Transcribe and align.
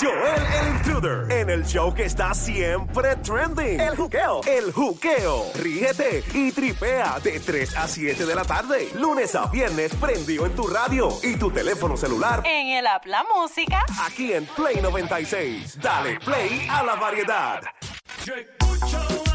Joel 0.00 0.42
el 0.60 0.68
Intruder 0.76 1.30
en 1.30 1.50
el 1.50 1.66
show 1.66 1.92
que 1.92 2.04
está 2.04 2.32
siempre 2.32 3.16
trending. 3.16 3.78
El 3.80 3.96
juqueo. 3.96 4.40
El 4.46 4.72
juqueo. 4.72 5.44
Ríete 5.54 6.24
y 6.32 6.52
tripea 6.52 7.18
de 7.22 7.38
3 7.38 7.76
a 7.76 7.86
7 7.86 8.24
de 8.24 8.34
la 8.34 8.44
tarde. 8.44 8.88
Lunes 8.94 9.34
a 9.34 9.46
viernes 9.48 9.94
prendido 9.96 10.46
en 10.46 10.54
tu 10.54 10.66
radio 10.66 11.10
y 11.22 11.36
tu 11.36 11.50
teléfono 11.50 11.98
celular. 11.98 12.42
En 12.46 12.68
el 12.68 12.86
app 12.86 13.04
La 13.04 13.24
Música. 13.34 13.84
Aquí 14.06 14.32
en 14.32 14.46
Play 14.46 14.80
96. 14.80 15.78
Dale 15.80 16.18
play 16.20 16.66
a 16.70 16.82
la 16.82 16.94
variedad. 16.94 17.60
Yo 18.24 18.34
escucho 18.34 19.29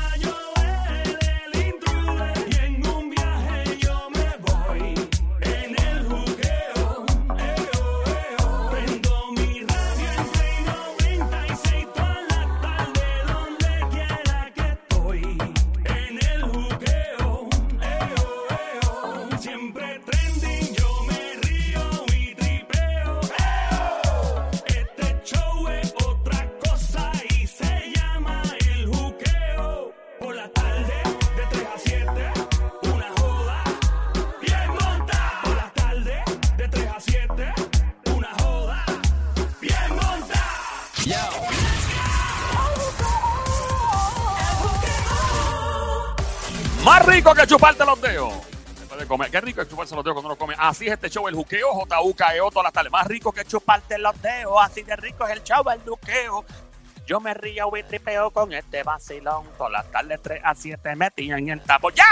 rico 47.25 47.41
que 47.41 47.47
chuparte 47.47 47.85
los 47.85 47.99
dedos. 48.01 48.33
De. 48.99 49.31
Qué 49.31 49.41
rico 49.41 49.61
es 49.61 49.67
chuparse 49.67 49.95
los 49.95 50.03
dedos 50.03 50.13
cuando 50.13 50.29
uno 50.29 50.37
come. 50.37 50.55
Así 50.57 50.85
es 50.85 50.93
este 50.93 51.09
show, 51.09 51.27
el 51.27 51.33
juqueo, 51.33 51.73
J.U.K.E.O. 51.73 52.49
todas 52.51 52.65
las 52.65 52.73
tardes. 52.73 52.91
Más 52.91 53.07
rico 53.07 53.31
que 53.31 53.43
chuparte 53.43 53.97
los 53.97 54.21
dedos. 54.21 54.53
Así 54.61 54.83
de 54.83 54.95
rico 54.95 55.25
es 55.25 55.33
el 55.33 55.43
show, 55.43 55.63
el 55.69 55.81
juqueo. 55.81 56.45
Yo 57.07 57.19
me 57.19 57.33
río 57.33 57.75
y 57.75 57.83
tripeo 57.83 58.29
con 58.29 58.53
este 58.53 58.83
vacilón. 58.83 59.43
Todas 59.57 59.71
las 59.73 59.91
tardes 59.91 60.19
3 60.21 60.41
a 60.43 60.53
7 60.53 60.95
metían 60.95 61.39
en 61.39 61.49
el 61.49 61.61
tapo. 61.61 61.89
¡Ya! 61.89 62.05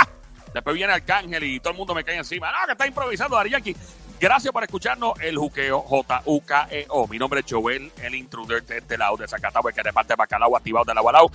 Después 0.51 0.75
viene 0.75 0.93
Arcángel 0.93 1.43
y 1.43 1.59
todo 1.59 1.71
el 1.71 1.77
mundo 1.77 1.93
me 1.93 2.03
cae 2.03 2.17
encima. 2.17 2.51
No, 2.51 2.65
que 2.65 2.71
está 2.71 2.87
improvisando 2.87 3.37
Dari 3.37 3.51
Yankee. 3.51 3.75
Gracias 4.19 4.51
por 4.51 4.63
escucharnos 4.63 5.13
el 5.21 5.37
juqueo 5.37 5.81
J.U.K.E.O. 5.81 7.07
Mi 7.07 7.19
nombre 7.19 7.41
es 7.41 7.45
Joel, 7.47 7.91
el 8.01 8.15
intruder 8.15 8.63
de 8.63 8.79
este 8.79 8.97
lado 8.97 9.17
de 9.17 9.27
Zacatau, 9.27 9.63
que 9.63 9.83
reparte 9.83 10.15
bacalao 10.15 10.57
activado 10.57 10.85
de 10.85 10.93
la 10.95 11.01
Gualau. 11.01 11.29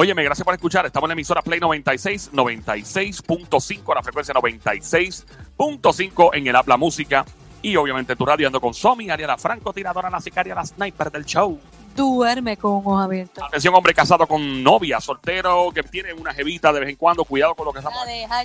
Óyeme, 0.00 0.22
gracias 0.22 0.44
por 0.44 0.54
escuchar. 0.54 0.86
Estamos 0.86 1.06
en 1.06 1.08
la 1.08 1.12
emisora 1.14 1.42
Play 1.42 1.58
96, 1.58 2.30
96.5, 2.32 3.94
la 3.96 4.00
frecuencia 4.00 4.32
96.5 4.32 6.30
en 6.34 6.46
el 6.46 6.54
Habla 6.54 6.76
Música. 6.76 7.24
Y 7.62 7.74
obviamente 7.74 8.14
tu 8.14 8.24
radio 8.24 8.46
ando 8.46 8.60
con 8.60 8.74
Somi, 8.74 9.10
Ariela 9.10 9.36
Franco, 9.38 9.72
tiradora, 9.72 10.08
la 10.08 10.20
sicaria, 10.20 10.54
la 10.54 10.64
sniper 10.64 11.10
del 11.10 11.24
show. 11.24 11.58
Duerme 11.96 12.56
con 12.56 12.74
ojos 12.74 13.02
abiertos. 13.02 13.42
Atención, 13.42 13.74
hombre 13.74 13.92
casado 13.92 14.24
con 14.28 14.62
novia, 14.62 15.00
soltero, 15.00 15.72
que 15.74 15.82
tiene 15.82 16.12
una 16.12 16.32
jevita 16.32 16.72
de 16.72 16.78
vez 16.78 16.90
en 16.90 16.94
cuando. 16.94 17.24
Cuidado 17.24 17.56
con 17.56 17.66
lo 17.66 17.72
que 17.72 17.80
estamos. 17.80 17.98
La 17.98 18.12
deja. 18.12 18.44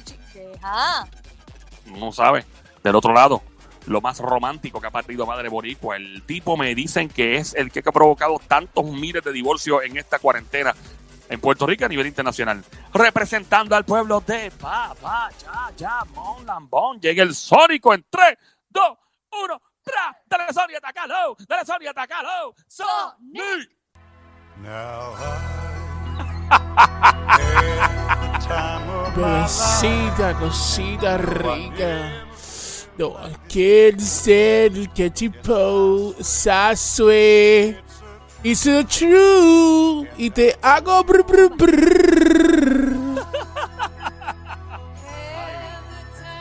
No 1.85 2.11
sabe. 2.11 2.45
Del 2.83 2.95
otro 2.95 3.13
lado, 3.13 3.43
lo 3.85 4.01
más 4.01 4.17
romántico 4.17 4.81
que 4.81 4.87
ha 4.87 4.91
partido 4.91 5.27
Madre 5.27 5.49
Boricua. 5.49 5.97
El 5.97 6.23
tipo 6.23 6.57
me 6.57 6.73
dicen 6.73 7.09
que 7.09 7.35
es 7.35 7.53
el 7.53 7.71
que 7.71 7.83
ha 7.85 7.91
provocado 7.91 8.41
tantos 8.47 8.85
miles 8.85 9.23
de 9.23 9.31
divorcios 9.31 9.83
en 9.83 9.97
esta 9.97 10.17
cuarentena 10.17 10.73
en 11.29 11.39
Puerto 11.39 11.65
Rico 11.65 11.85
a 11.85 11.89
nivel 11.89 12.07
internacional. 12.07 12.63
Representando 12.93 13.75
al 13.75 13.85
pueblo 13.85 14.21
de 14.25 14.51
Papá, 14.51 15.29
ya, 15.41 15.71
ya, 15.75 16.03
Mon 16.13 16.45
Lambón. 16.45 16.99
Llega 16.99 17.23
el 17.23 17.33
Sónico 17.33 17.93
en 17.93 18.05
3, 18.09 18.37
2, 18.69 18.83
1, 19.43 19.61
¡tra! 19.83 20.17
¡Dale, 20.25 20.53
Sony, 20.53 20.75
atacalo! 20.77 21.35
¡Dale, 21.47 21.65
Sony, 21.65 21.87
atacalo! 21.89 22.53
Life. 23.31 23.69
Bebecita, 29.15 30.33
cosita 30.39 31.17
rica. 31.17 32.25
No 32.97 33.17
aquel 33.17 33.99
ser 33.99 34.89
que 34.89 35.09
tipo 35.09 36.13
sasue. 36.19 37.75
It's 38.45 38.63
the 38.65 38.83
true. 38.83 40.05
Y 40.17 40.29
te 40.29 40.57
hago 40.61 41.01
brr, 41.05 41.23
brr, 41.23 41.49
brr. 41.55 42.93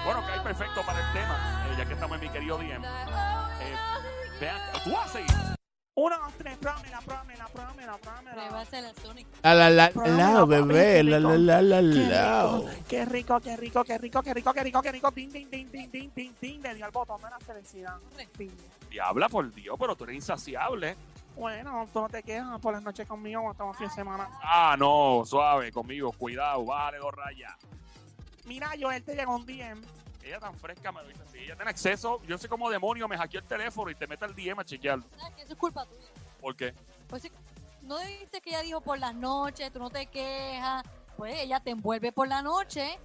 Bueno, 0.04 0.26
que 0.26 0.32
hay 0.32 0.41
perfecto 0.42 0.82
para 0.84 0.98
el 0.98 1.12
tema, 1.12 1.64
eh, 1.70 1.74
ya 1.78 1.86
que 1.86 1.94
estamos 1.94 2.16
en 2.16 2.22
mi 2.22 2.28
querido 2.30 2.58
DM. 2.58 2.84
Eh, 2.84 3.76
vean, 4.41 4.56
tú 4.82 4.91
vas 4.91 5.06
a 5.06 5.12
seguir. 5.12 5.30
Uno, 5.94 6.16
dos, 6.18 6.32
tres, 6.38 6.56
prómela, 6.56 7.00
prómela, 7.02 7.46
prómela, 7.52 7.98
prómela. 7.98 8.32
Pruébase 8.32 8.82
la 8.82 8.94
Sonic. 8.94 9.26
La 9.44 9.54
la 9.54 9.70
la 9.70 9.92
la 9.94 10.44
bebé, 10.44 11.04
la 11.04 11.20
la 11.20 11.38
la 11.38 11.62
la 11.62 11.82
la. 11.82 12.60
Qué 12.88 13.04
rico, 13.04 13.38
qué 13.41 13.56
rico, 13.56 13.84
qué 13.84 13.98
rico, 13.98 14.22
qué 14.22 14.34
rico, 14.34 14.52
qué 14.52 14.64
rico, 14.64 14.82
qué 14.82 14.91
rico. 14.91 15.10
Ding, 15.12 15.30
ding, 15.30 15.48
ding, 15.48 15.70
ding, 15.70 15.88
ding, 15.88 16.10
ding, 16.12 16.34
ding. 16.41 16.62
Le 16.62 16.74
dio 16.74 16.84
al 16.84 16.91
botón 16.91 17.22
de 17.22 17.30
la 17.30 17.38
felicidad. 17.38 17.98
Diabla, 18.91 19.28
por 19.28 19.52
Dios, 19.54 19.76
pero 19.78 19.94
tú 19.94 20.02
eres 20.02 20.16
insaciable. 20.16 20.96
Bueno, 21.34 21.88
tú 21.93 22.00
no 22.00 22.09
te 22.09 22.22
quejas 22.22 22.60
por 22.60 22.75
las 22.75 22.82
noches 22.82 23.06
conmigo 23.09 23.41
cuando 23.41 23.53
estamos 23.53 23.76
fin 23.76 23.88
de 23.88 23.94
semana. 23.94 24.28
Ah, 24.43 24.76
no, 24.78 25.22
suave, 25.25 25.72
conmigo, 25.72 26.12
cuidado, 26.12 26.65
vale, 26.65 26.98
dos 26.98 27.15
rayas. 27.15 27.54
Mira, 28.44 28.70
Joel 28.78 29.03
te 29.03 29.15
llegó 29.15 29.37
un 29.37 29.47
DM. 29.47 29.81
Ella 30.22 30.38
tan 30.38 30.54
fresca 30.54 30.92
me 30.92 31.03
lo 31.03 31.09
dice 31.09 31.22
así. 31.22 31.38
Ella 31.38 31.56
tiene 31.56 31.71
acceso. 31.71 32.22
Yo 32.22 32.38
sé 32.38 32.48
cómo 32.48 32.71
demonio 32.71 33.09
me 33.09 33.16
hackeó 33.16 33.41
el 33.41 33.47
teléfono 33.47 33.91
y 33.91 33.94
te 33.94 34.06
mete 34.06 34.25
el 34.25 34.34
DM 34.34 34.60
a 34.60 34.65
chequearlo. 34.65 35.04
¿Sabes 35.16 35.34
que 35.34 35.42
Eso 35.42 35.53
es 35.53 35.59
culpa 35.59 35.84
tuya. 35.87 36.09
¿Por 36.41 36.54
qué? 36.54 36.75
Pues 37.09 37.22
sí, 37.22 37.32
no 37.82 37.98
viste 37.98 38.41
que 38.41 38.50
ella 38.50 38.62
dijo 38.62 38.81
por 38.81 38.98
las 38.98 39.15
noches, 39.15 39.72
tú 39.72 39.78
no 39.78 39.91
te 39.91 40.06
quejas. 40.06 40.84
Pues 41.16 41.38
ella 41.38 41.60
te 41.60 41.71
envuelve 41.71 42.12
por 42.12 42.28
la 42.28 42.42
noche, 42.42 42.98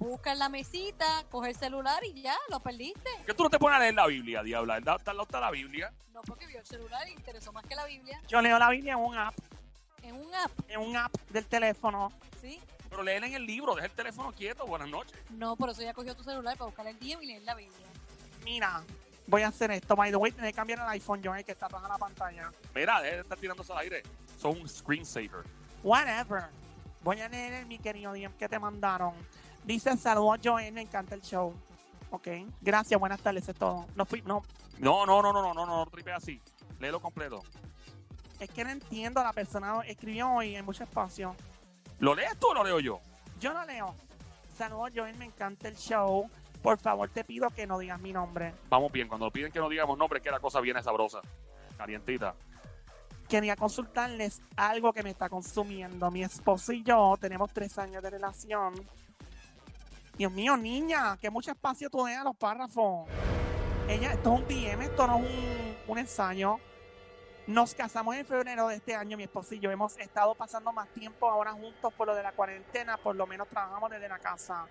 busca 0.00 0.32
en 0.32 0.38
la 0.38 0.48
mesita, 0.48 1.04
coge 1.30 1.50
el 1.50 1.56
celular 1.56 2.02
y 2.04 2.22
ya, 2.22 2.36
lo 2.48 2.60
perdiste. 2.60 3.10
¿Por 3.18 3.26
qué 3.26 3.34
tú 3.34 3.44
no 3.44 3.50
te 3.50 3.58
pones 3.58 3.76
a 3.76 3.80
leer 3.80 3.94
la 3.94 4.06
Biblia, 4.06 4.42
diabla? 4.42 4.78
¿Está, 4.78 4.96
está, 4.96 5.12
está 5.12 5.40
la 5.40 5.50
Biblia? 5.50 5.92
No 6.12 6.22
porque 6.22 6.46
vio 6.46 6.58
el 6.58 6.66
celular 6.66 7.06
y 7.06 7.12
interesó 7.12 7.52
más 7.52 7.64
que 7.64 7.74
la 7.76 7.84
Biblia. 7.84 8.20
Yo 8.26 8.40
leo 8.40 8.58
la 8.58 8.70
Biblia 8.70 8.94
en 8.94 8.98
un 8.98 9.16
app, 9.16 9.34
En 10.02 10.14
un 10.14 10.34
app, 10.34 10.50
en 10.68 10.80
un 10.80 10.96
app 10.96 11.14
del 11.28 11.44
teléfono. 11.46 12.10
¿sí? 12.40 12.58
Pero 12.88 13.02
léela 13.02 13.26
en 13.26 13.34
el 13.34 13.46
libro, 13.46 13.74
deja 13.74 13.86
el 13.86 13.92
teléfono 13.92 14.32
quieto. 14.32 14.66
Buenas 14.66 14.88
noches. 14.88 15.16
No, 15.30 15.54
por 15.54 15.68
eso 15.68 15.82
ella 15.82 15.92
cogió 15.92 16.16
tu 16.16 16.24
celular 16.24 16.56
para 16.56 16.66
buscar 16.66 16.86
el 16.86 16.98
DM 16.98 17.22
y 17.22 17.26
leer 17.26 17.42
la 17.42 17.54
Biblia. 17.54 17.86
Mira, 18.42 18.82
voy 19.26 19.42
a 19.42 19.48
hacer 19.48 19.70
esto. 19.70 19.94
By 19.94 20.10
the 20.10 20.16
way, 20.16 20.32
tenés 20.32 20.52
que 20.52 20.56
cambiar 20.56 20.80
el 20.80 20.88
iPhone, 20.88 21.20
Joel, 21.22 21.44
que 21.44 21.52
está 21.52 21.66
atrás 21.66 21.82
de 21.82 21.88
la 21.88 21.98
pantalla. 21.98 22.50
Mira, 22.74 23.02
deja 23.02 23.16
de 23.16 23.20
estar 23.20 23.38
tirándose 23.38 23.70
al 23.72 23.78
aire. 23.80 24.02
Son 24.38 24.58
un 24.58 24.66
screensaver. 24.66 25.44
Whatever. 25.82 26.44
Voy 27.02 27.20
a 27.20 27.28
leer 27.28 27.52
el, 27.52 27.66
mi 27.66 27.78
querido 27.78 28.12
DM 28.12 28.32
que 28.38 28.48
te 28.48 28.58
mandaron. 28.58 29.14
Dice, 29.64 29.96
saludos, 29.96 30.40
Joel, 30.42 30.72
me 30.72 30.82
encanta 30.82 31.14
el 31.14 31.20
show. 31.22 31.54
Ok, 32.10 32.28
gracias, 32.60 32.98
buenas 32.98 33.20
tardes, 33.20 33.48
es 33.48 33.56
todo. 33.56 33.86
No 33.94 34.04
fui, 34.04 34.22
no, 34.22 34.42
No, 34.78 35.06
no, 35.06 35.22
no, 35.22 35.32
no, 35.32 35.42
no, 35.42 35.54
no, 35.54 35.66
no, 35.66 35.76
no 35.84 35.86
tripe 35.86 36.12
así. 36.12 36.40
Léelo 36.80 37.00
completo. 37.00 37.40
es 38.40 38.50
que 38.50 38.64
no 38.64 38.70
entiendo, 38.70 39.22
la 39.22 39.32
persona 39.32 39.80
escribió 39.86 40.30
hoy 40.32 40.56
en 40.56 40.64
mucho 40.64 40.82
espacio. 40.84 41.36
¿Lo 41.98 42.14
lees 42.14 42.36
tú 42.38 42.48
o 42.48 42.54
lo 42.54 42.64
leo 42.64 42.80
yo? 42.80 43.00
Yo 43.38 43.52
no 43.52 43.64
leo. 43.64 43.94
Saludos, 44.56 44.90
Joel, 44.94 45.16
me 45.16 45.26
encanta 45.26 45.68
el 45.68 45.76
show. 45.76 46.28
Por 46.62 46.78
favor, 46.78 47.08
te 47.10 47.22
pido 47.24 47.48
que 47.50 47.66
no 47.66 47.78
digas 47.78 48.00
mi 48.00 48.12
nombre. 48.12 48.54
Vamos 48.68 48.90
bien, 48.92 49.08
cuando 49.08 49.30
piden 49.30 49.52
que 49.52 49.58
no 49.60 49.68
digamos 49.68 49.96
nombre, 49.96 50.20
que 50.20 50.30
la 50.30 50.40
cosa 50.40 50.60
viene 50.60 50.82
sabrosa. 50.82 51.20
Calientita. 51.76 52.34
Quería 53.28 53.54
consultarles 53.56 54.42
algo 54.56 54.92
que 54.92 55.02
me 55.02 55.10
está 55.10 55.28
consumiendo. 55.28 56.10
Mi 56.10 56.22
esposo 56.24 56.72
y 56.72 56.82
yo 56.82 57.16
tenemos 57.20 57.52
tres 57.52 57.78
años 57.78 58.02
de 58.02 58.10
relación. 58.10 58.74
Dios 60.20 60.32
mío, 60.32 60.54
niña, 60.54 61.16
que 61.16 61.30
mucho 61.30 61.50
espacio 61.50 61.88
tú 61.88 62.04
dejas 62.04 62.20
a 62.20 62.24
los 62.24 62.36
párrafos. 62.36 63.08
Ella, 63.88 64.12
esto 64.12 64.34
es 64.34 64.40
un 64.40 64.46
DM, 64.46 64.82
esto 64.82 65.06
no 65.06 65.16
es 65.16 65.22
un, 65.22 65.76
un 65.88 65.98
ensayo. 65.98 66.58
Nos 67.46 67.74
casamos 67.74 68.14
en 68.16 68.26
febrero 68.26 68.68
de 68.68 68.74
este 68.74 68.94
año, 68.94 69.16
mi 69.16 69.22
esposo 69.22 69.54
y 69.54 69.60
yo 69.60 69.70
hemos 69.70 69.96
estado 69.96 70.34
pasando 70.34 70.74
más 70.74 70.88
tiempo 70.90 71.30
ahora 71.30 71.52
juntos 71.52 71.94
por 71.94 72.06
lo 72.06 72.14
de 72.14 72.22
la 72.22 72.32
cuarentena, 72.32 72.98
por 72.98 73.16
lo 73.16 73.26
menos 73.26 73.48
trabajamos 73.48 73.88
desde 73.88 74.10
la 74.10 74.18
casa. 74.18 74.66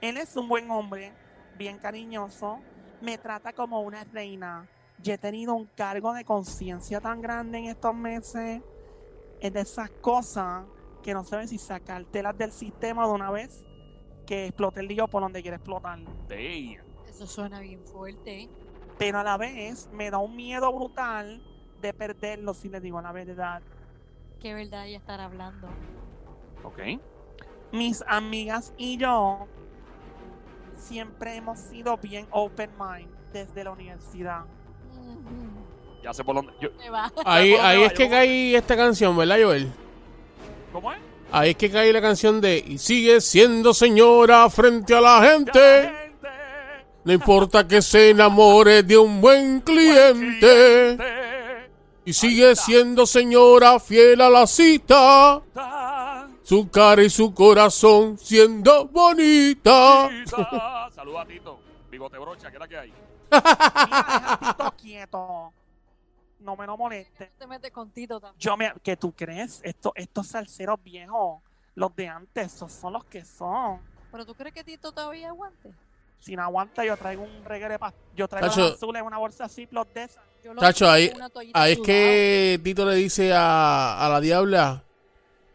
Él 0.00 0.16
es 0.16 0.36
un 0.36 0.48
buen 0.48 0.68
hombre, 0.68 1.12
bien 1.56 1.78
cariñoso, 1.78 2.58
me 3.00 3.18
trata 3.18 3.52
como 3.52 3.82
una 3.82 4.02
reina. 4.02 4.68
Yo 5.00 5.14
he 5.14 5.18
tenido 5.18 5.54
un 5.54 5.66
cargo 5.66 6.12
de 6.12 6.24
conciencia 6.24 7.00
tan 7.00 7.22
grande 7.22 7.58
en 7.58 7.64
estos 7.66 7.94
meses. 7.94 8.62
Es 9.38 9.52
de 9.52 9.60
esas 9.60 9.90
cosas 9.90 10.64
que 11.04 11.14
no 11.14 11.22
sabes 11.22 11.50
si 11.50 11.58
sacártelas 11.58 12.36
del 12.36 12.50
sistema 12.50 13.06
de 13.06 13.12
una 13.12 13.30
vez 13.30 13.64
que 14.28 14.44
explote 14.44 14.80
el 14.80 14.88
lío 14.88 15.08
por 15.08 15.22
donde 15.22 15.40
quiere 15.40 15.56
explotar. 15.56 15.98
Damn. 16.28 16.76
Eso 17.08 17.26
suena 17.26 17.60
bien 17.60 17.80
fuerte. 17.86 18.42
¿eh? 18.42 18.48
Pero 18.98 19.18
a 19.20 19.24
la 19.24 19.38
vez 19.38 19.88
me 19.90 20.10
da 20.10 20.18
un 20.18 20.36
miedo 20.36 20.70
brutal 20.70 21.42
de 21.80 21.94
perderlo 21.94 22.52
si 22.52 22.68
le 22.68 22.78
digo 22.80 23.00
la 23.00 23.10
verdad. 23.10 23.62
Qué 24.38 24.52
verdad 24.52 24.86
ella 24.86 24.98
estará 24.98 25.24
hablando. 25.24 25.68
Ok. 26.62 26.78
Mis 27.72 28.04
amigas 28.06 28.74
y 28.76 28.98
yo 28.98 29.46
siempre 30.76 31.36
hemos 31.36 31.58
sido 31.58 31.96
bien 31.96 32.26
open 32.30 32.70
mind 32.78 33.08
desde 33.32 33.64
la 33.64 33.70
universidad. 33.70 34.44
Ya 36.02 36.12
sé 36.12 36.22
por 36.22 36.34
dónde. 36.36 36.52
yo- 36.60 36.70
Me 36.78 36.90
va. 36.90 37.10
Ahí, 37.24 37.52
¿Por 37.52 37.60
dónde 37.60 37.60
ahí 37.72 37.80
va? 37.80 37.86
es 37.86 37.92
que 37.94 38.08
cae 38.10 38.54
esta 38.56 38.76
canción, 38.76 39.16
¿verdad, 39.16 39.36
Joel? 39.42 39.72
¿Cómo 40.72 40.92
es? 40.92 40.98
Ahí 41.30 41.50
es 41.50 41.56
que 41.56 41.70
cae 41.70 41.92
la 41.92 42.00
canción 42.00 42.40
de 42.40 42.64
Y 42.66 42.78
sigue 42.78 43.20
siendo 43.20 43.74
señora 43.74 44.48
frente 44.48 44.94
a 44.94 45.00
la 45.00 45.22
gente. 45.22 45.92
No 47.04 47.12
importa 47.12 47.66
que 47.66 47.80
se 47.82 48.10
enamore 48.10 48.82
de 48.82 48.98
un 48.98 49.20
buen 49.20 49.60
cliente. 49.60 50.98
Y 52.04 52.12
sigue 52.12 52.56
siendo 52.56 53.06
señora 53.06 53.78
fiel 53.78 54.20
a 54.20 54.30
la 54.30 54.46
cita. 54.46 55.42
ta. 55.52 56.28
Su 56.42 56.70
cara 56.70 57.02
y 57.02 57.10
su 57.10 57.34
corazón 57.34 58.16
siendo 58.18 58.86
bonita. 58.86 60.08
ta. 60.30 60.90
Saluda 60.94 61.22
a 61.22 61.26
Tito. 61.26 61.60
Bigote 61.90 62.18
brocha, 62.18 62.50
¿qué 62.50 62.56
es 62.56 62.60
la 62.60 62.68
que 62.68 62.78
hay? 62.78 62.92
Quieto. 64.80 65.52
No 66.40 66.56
me 66.56 66.66
lo 66.66 66.76
moleste. 66.76 67.32
Te 67.38 67.46
metes 67.46 67.70
con 67.72 67.90
Tito 67.90 68.20
también. 68.20 68.38
Yo 68.38 68.56
me, 68.56 68.72
¿Qué 68.82 68.96
tú 68.96 69.12
crees? 69.12 69.60
Esto, 69.64 69.92
estos 69.96 70.28
salseros 70.28 70.82
viejos, 70.82 71.40
los 71.74 71.94
de 71.96 72.08
antes, 72.08 72.54
esos 72.54 72.72
son 72.72 72.92
los 72.92 73.04
que 73.04 73.24
son. 73.24 73.80
Pero 74.12 74.24
tú 74.24 74.34
crees 74.34 74.54
que 74.54 74.62
Tito 74.64 74.92
todavía 74.92 75.28
aguante? 75.28 75.70
Si 76.20 76.34
no 76.34 76.42
aguanta, 76.42 76.84
yo 76.84 76.96
traigo 76.96 77.22
un 77.22 77.44
reguere 77.44 77.78
pa- 77.78 77.92
Yo 78.16 78.26
traigo 78.26 78.48
Tacho. 78.48 78.74
azules 78.74 79.00
en 79.00 79.06
una 79.06 79.18
bolsa 79.18 79.48
Ziploc 79.48 79.92
de 79.92 80.04
esas. 80.04 80.24
Yo 80.42 80.54
lo 80.54 80.60
Tacho, 80.60 80.88
ahí, 80.88 81.12
ahí 81.54 81.72
es 81.72 81.80
que 81.80 82.60
Tito 82.62 82.84
le 82.86 82.94
dice 82.96 83.32
a, 83.34 84.04
a 84.04 84.08
la 84.08 84.20
diabla: 84.20 84.82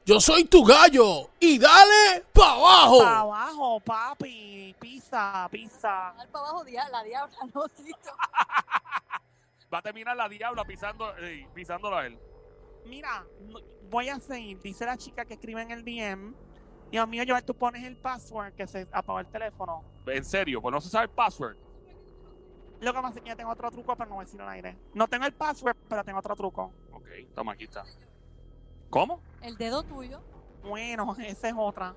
Yo 0.06 0.19
soy 0.21 0.44
tu 0.45 0.63
gallo 0.63 1.29
y 1.39 1.57
dale 1.57 2.25
pa' 2.33 2.51
abajo. 2.53 3.00
Pa' 3.00 3.19
abajo, 3.19 3.79
papi. 3.79 4.75
Pisa, 4.79 5.47
pisa. 5.51 6.13
Dar 6.18 6.27
para 6.29 6.47
abajo 6.50 6.63
la 6.63 7.03
diabla, 7.03 7.38
no 7.53 7.68
Tito. 7.69 8.12
Va 9.74 9.80
a 9.80 9.81
terminar 9.81 10.16
la 10.16 10.30
diabla 10.30 10.64
pisando, 10.66 11.18
eh, 11.18 11.48
pisándolo 11.54 11.98
a 11.98 12.06
él. 12.06 12.20
Mira, 12.86 13.25
voy 13.90 14.10
a 14.10 14.20
seguir. 14.20 14.62
Dice 14.62 14.86
la 14.86 14.98
chica 14.98 15.25
que 15.25 15.34
escribe 15.34 15.62
en 15.62 15.72
el 15.72 15.84
DM. 15.84 16.36
Dios 16.92 17.08
mío, 17.08 17.24
Joel, 17.28 17.44
tú 17.44 17.56
pones 17.56 17.84
el 17.84 17.98
password 17.98 18.54
que 18.54 18.68
se 18.68 18.88
apagó 18.92 19.20
el 19.20 19.28
teléfono. 19.28 19.84
En 20.06 20.24
serio, 20.24 20.62
pues 20.62 20.72
no 20.72 20.80
se 20.80 20.90
sabe 20.90 21.06
el 21.06 21.10
password. 21.10 21.58
Lo 22.81 22.94
que 22.94 23.02
pasa 23.02 23.18
es 23.18 23.24
que 23.24 23.30
ya 23.30 23.36
tengo 23.36 23.50
otro 23.50 23.72
truco, 23.72 23.96
pero 23.96 24.10
no 24.10 24.16
voy 24.18 24.24
a 24.24 24.25
decirlo 24.25 24.46
al 24.46 24.54
aire. 24.54 24.78
No 24.94 25.08
tengo 25.08 25.25
el 25.25 25.34
password, 25.34 25.75
pero 25.90 26.04
tengo 26.04 26.20
otro 26.20 26.36
truco. 26.36 26.72
Ok, 26.92 27.08
toma, 27.34 27.54
aquí 27.54 27.64
está. 27.64 27.84
¿Cómo? 28.92 29.22
El 29.42 29.58
dedo 29.58 29.81
tuyo. 29.81 30.22
Bueno, 30.62 31.16
esa 31.25 31.48
es 31.48 31.56
otra. 31.58 31.96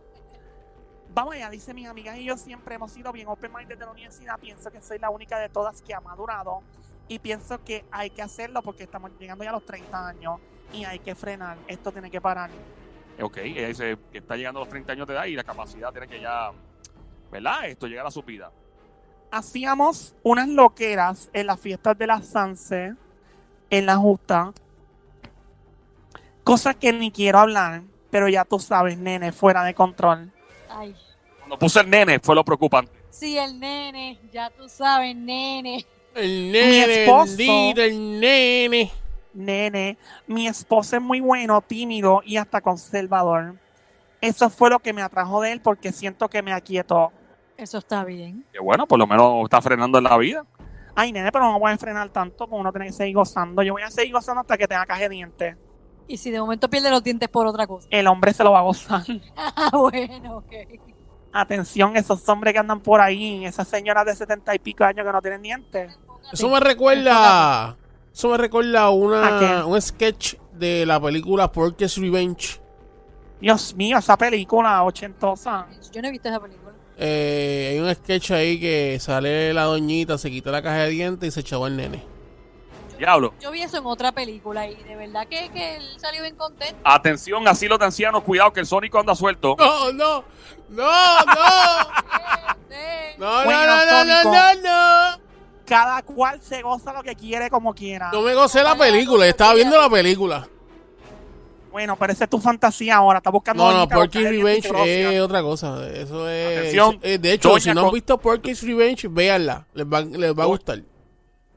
Vamos 1.11 1.34
allá, 1.34 1.50
dice 1.50 1.75
mis 1.75 1.88
amigas 1.88 2.17
y 2.17 2.25
yo 2.25 2.37
siempre 2.37 2.76
hemos 2.76 2.90
sido 2.90 3.12
bien 3.12 3.28
open 3.28 3.52
mind 3.52 3.69
desde 3.69 3.84
la 3.84 3.90
universidad. 3.90 4.38
Pienso 4.38 4.70
que 4.70 4.81
soy 4.81 4.99
la 4.99 5.11
única 5.11 5.38
de 5.38 5.49
todas 5.49 5.82
que 5.82 5.93
ha 5.93 6.00
madurado 6.00 6.62
y 7.08 7.18
pienso 7.18 7.62
que 7.64 7.84
hay 7.90 8.10
que 8.10 8.22
hacerlo 8.22 8.62
porque 8.62 8.84
estamos 8.84 9.10
llegando 9.18 9.44
ya 9.44 9.50
a 9.50 9.54
los 9.54 9.64
30 9.64 10.08
años 10.08 10.40
y 10.72 10.84
hay 10.84 10.98
que 10.98 11.14
frenar. 11.14 11.56
Esto 11.68 11.92
tiene 11.92 12.10
que 12.10 12.20
parar. 12.20 12.50
Ok, 13.20 13.38
ella 13.38 13.68
dice 13.68 13.96
que 14.12 14.18
está 14.18 14.36
llegando 14.36 14.60
a 14.60 14.64
los 14.64 14.68
30 14.68 14.92
años 14.92 15.06
de 15.06 15.14
edad 15.14 15.24
y 15.26 15.34
la 15.34 15.44
capacidad 15.44 15.90
tiene 15.92 16.08
que 16.08 16.20
ya, 16.20 16.50
¿verdad? 17.30 17.66
Esto 17.66 17.86
llegar 17.86 18.06
a 18.06 18.10
su 18.10 18.22
vida. 18.22 18.50
Hacíamos 19.30 20.14
unas 20.22 20.48
loqueras 20.48 21.30
en 21.32 21.46
las 21.46 21.60
fiestas 21.60 21.96
de 21.96 22.06
la 22.06 22.22
Sanse, 22.22 22.94
en 23.70 23.86
la 23.86 23.96
Justa. 23.96 24.52
Cosas 26.44 26.76
que 26.76 26.92
ni 26.92 27.10
quiero 27.10 27.38
hablar, 27.38 27.82
pero 28.10 28.28
ya 28.28 28.44
tú 28.44 28.58
sabes, 28.58 28.98
nene, 28.98 29.32
fuera 29.32 29.64
de 29.64 29.74
control. 29.74 30.32
Ay. 30.68 30.94
Cuando 31.38 31.58
puse 31.58 31.80
el 31.80 31.88
nene 31.90 32.18
fue 32.18 32.34
lo 32.34 32.44
preocupante. 32.44 32.92
Sí, 33.10 33.38
el 33.38 33.58
nene. 33.58 34.20
Ya 34.30 34.50
tú 34.50 34.68
sabes, 34.68 35.16
nene. 35.16 35.86
El 36.16 36.52
nene, 36.52 37.04
esposo. 37.04 37.36
bendito, 37.36 37.82
el 37.82 38.20
nene. 38.20 38.90
Nene, 39.34 39.98
mi 40.26 40.46
esposo 40.48 40.96
es 40.96 41.02
muy 41.02 41.20
bueno, 41.20 41.60
tímido 41.60 42.22
y 42.24 42.38
hasta 42.38 42.60
conservador. 42.62 43.56
Eso 44.20 44.48
fue 44.48 44.70
lo 44.70 44.78
que 44.78 44.92
me 44.94 45.02
atrajo 45.02 45.42
de 45.42 45.52
él 45.52 45.60
porque 45.60 45.92
siento 45.92 46.28
que 46.28 46.42
me 46.42 46.52
aquietó. 46.52 47.12
Eso 47.56 47.78
está 47.78 48.02
bien. 48.04 48.44
Que 48.52 48.58
bueno, 48.60 48.86
por 48.86 48.98
lo 48.98 49.06
menos 49.06 49.44
está 49.44 49.60
frenando 49.60 49.98
en 49.98 50.04
la 50.04 50.16
vida. 50.16 50.44
Ay, 50.94 51.12
nene, 51.12 51.30
pero 51.30 51.44
no 51.44 51.60
voy 51.60 51.72
a 51.72 51.76
frenar 51.76 52.08
tanto 52.08 52.46
porque 52.48 52.60
uno 52.60 52.72
tiene 52.72 52.86
que 52.86 52.92
seguir 52.92 53.14
gozando. 53.14 53.62
Yo 53.62 53.74
voy 53.74 53.82
a 53.82 53.90
seguir 53.90 54.14
gozando 54.14 54.40
hasta 54.40 54.56
que 54.56 54.66
tenga 54.66 54.86
caja 54.86 55.02
de 55.02 55.08
dientes. 55.10 55.56
Y 56.08 56.16
si 56.16 56.30
de 56.30 56.40
momento 56.40 56.70
pierde 56.70 56.90
los 56.90 57.02
dientes 57.02 57.28
por 57.28 57.46
otra 57.46 57.66
cosa. 57.66 57.88
El 57.90 58.06
hombre 58.06 58.32
se 58.32 58.42
lo 58.42 58.52
va 58.52 58.60
a 58.60 58.62
gozar. 58.62 59.02
Ah, 59.36 59.70
bueno, 59.72 60.38
ok. 60.38 60.52
Atención, 61.38 61.96
esos 61.96 62.26
hombres 62.30 62.54
que 62.54 62.60
andan 62.60 62.80
por 62.80 62.98
ahí, 62.98 63.44
esas 63.44 63.68
señoras 63.68 64.06
de 64.06 64.16
setenta 64.16 64.54
y 64.54 64.58
pico 64.58 64.84
años 64.84 65.04
que 65.04 65.12
no 65.12 65.20
tienen 65.20 65.42
dientes. 65.42 65.98
Eso 66.32 66.48
me 66.48 66.60
recuerda. 66.60 67.76
Eso 68.10 68.30
me 68.30 68.38
recuerda 68.38 68.88
una, 68.88 69.66
un 69.66 69.80
sketch 69.80 70.36
de 70.54 70.86
la 70.86 70.98
película 70.98 71.52
Porky's 71.52 71.98
Revenge. 71.98 72.58
Dios 73.38 73.74
mío, 73.74 73.98
esa 73.98 74.16
película 74.16 74.82
ochentosa. 74.82 75.66
Yo 75.92 76.00
no 76.00 76.08
he 76.08 76.10
visto 76.10 76.30
esa 76.30 76.40
película. 76.40 76.72
Eh, 76.96 77.72
hay 77.72 77.80
un 77.80 77.94
sketch 77.94 78.30
ahí 78.30 78.58
que 78.58 78.96
sale 78.98 79.52
la 79.52 79.64
doñita, 79.64 80.16
se 80.16 80.30
quita 80.30 80.50
la 80.50 80.62
caja 80.62 80.84
de 80.84 80.88
dientes 80.88 81.28
y 81.28 81.30
se 81.30 81.40
echaba 81.40 81.68
el 81.68 81.76
nene. 81.76 82.15
Diablo. 82.98 83.34
Yo 83.40 83.50
vi 83.50 83.62
eso 83.62 83.78
en 83.78 83.87
otra 83.87 84.12
película 84.12 84.66
y 84.66 84.75
de 84.82 84.96
verdad 84.96 85.26
que, 85.28 85.50
que 85.50 85.76
él 85.76 85.84
salió 85.98 86.22
bien 86.22 86.37
contento. 86.37 86.76
Atención, 86.84 87.46
así 87.48 87.69
los 87.69 87.78
de 87.78 87.84
ancianos, 87.87 88.22
cuidado 88.22 88.52
que 88.52 88.60
el 88.60 88.66
Sónico 88.66 88.98
anda 88.98 89.14
suelto. 89.14 89.56
No, 89.58 89.93
no, 89.93 90.25
no, 90.70 91.25
no. 91.25 91.34
No, 93.19 93.38
no, 93.38 93.44
Bueno, 93.44 93.66
no, 93.66 94.04
no, 94.04 94.04
no, 94.04 94.32
no, 94.32 94.54
no. 94.62 95.20
Cada 95.64 96.02
cual 96.02 96.40
se 96.40 96.62
goza 96.62 96.93
lo 96.93 97.02
que 97.02 97.14
quiere 97.16 97.50
como 97.50 97.75
quiera. 97.75 98.10
No 98.12 98.22
me 98.22 98.34
gocé 98.34 98.62
la 98.62 98.76
película, 98.76 99.26
estaba 99.26 99.54
viendo 99.54 99.81
la 99.81 99.90
película. 99.90 100.49
Bueno, 101.76 101.96
pero 101.96 102.10
esa 102.12 102.25
es 102.25 102.31
tu 102.31 102.38
fantasía 102.38 102.96
ahora. 102.96 103.19
Estás 103.19 103.32
buscando. 103.32 103.70
No, 103.70 103.81
no, 103.81 103.88
Porky's 103.88 104.31
Revenge 104.31 104.70
es 105.14 105.20
otra 105.20 105.42
cosa. 105.42 105.87
Eso 105.88 106.26
es. 106.28 106.58
Atención, 106.58 106.99
eh, 107.02 107.19
de 107.19 107.32
hecho, 107.32 107.50
doña 107.50 107.60
si 107.60 107.75
no 107.75 107.87
han 107.87 107.92
visto 107.92 108.16
Porky's 108.16 108.62
Revenge, 108.62 109.08
véanla. 109.08 109.66
Les 109.75 109.84
va, 109.87 110.00
les 110.00 110.32
va 110.32 110.44
a 110.44 110.46
gustar. 110.46 110.81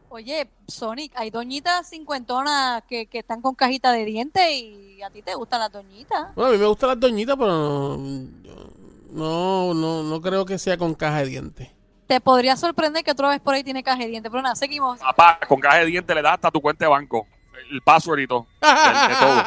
Oye, 0.10 0.50
Sonic, 0.68 1.14
hay 1.16 1.30
doñitas 1.30 1.88
cincuentonas 1.90 2.84
que, 2.88 3.06
que 3.06 3.20
están 3.20 3.42
con 3.42 3.54
cajita 3.56 3.92
de 3.92 4.06
dientes 4.06 4.44
y 4.52 5.02
a 5.04 5.10
ti 5.10 5.22
te 5.22 5.36
gustan 5.36 5.60
las 5.60 5.72
doñitas. 5.72 6.34
Bueno, 6.36 6.50
a 6.50 6.54
mí 6.54 6.58
me 6.58 6.66
gustan 6.66 6.90
las 6.90 7.00
doñitas, 7.00 7.36
pero 7.38 7.52
no, 7.52 7.98
no, 9.12 9.74
no, 9.74 10.04
no 10.04 10.22
creo 10.22 10.46
que 10.46 10.58
sea 10.58 10.78
con 10.78 10.94
caja 10.96 11.20
de 11.20 11.26
dientes. 11.26 11.70
Te 12.08 12.20
podría 12.20 12.58
sorprender 12.58 13.04
que 13.04 13.12
otra 13.12 13.30
vez 13.30 13.40
por 13.40 13.54
ahí 13.54 13.64
tiene 13.64 13.84
caja 13.84 14.00
de 14.02 14.08
dientes, 14.08 14.32
pero 14.32 14.42
nada, 14.42 14.56
seguimos. 14.56 15.00
Papá, 15.00 15.40
con 15.48 15.60
caja 15.60 15.78
de 15.80 15.86
dientes 15.86 16.16
le 16.16 16.22
das 16.24 16.34
hasta 16.34 16.50
tu 16.50 16.60
cuenta 16.60 16.86
de 16.86 16.90
banco. 16.90 17.28
El 17.72 17.82
password 17.84 18.20
y 18.22 18.28
todo. 18.28 18.48
De, 18.62 18.68
de 18.68 19.16
todo. 19.20 19.36
No 19.36 19.44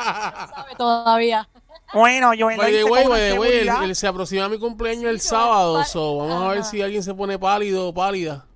sabe 0.55 0.75
todavía. 0.77 1.49
Bueno, 1.93 2.33
yo 2.35 2.47
By 2.47 2.57
the 2.59 2.71
hice 2.81 2.85
way, 2.85 3.07
way, 3.37 3.53
el- 3.59 3.69
el- 3.69 3.97
se 3.97 4.07
aproxima 4.07 4.49
mi 4.49 4.59
cumpleaños 4.59 5.11
el 5.11 5.21
sábado, 5.21 5.83
so 5.85 6.19
vamos 6.19 6.43
a 6.45 6.49
ver 6.55 6.65
si 6.65 6.81
alguien 6.81 7.03
se 7.03 7.13
pone 7.13 7.37
pálido 7.39 7.89
o 7.89 7.93
pálida. 7.93 8.47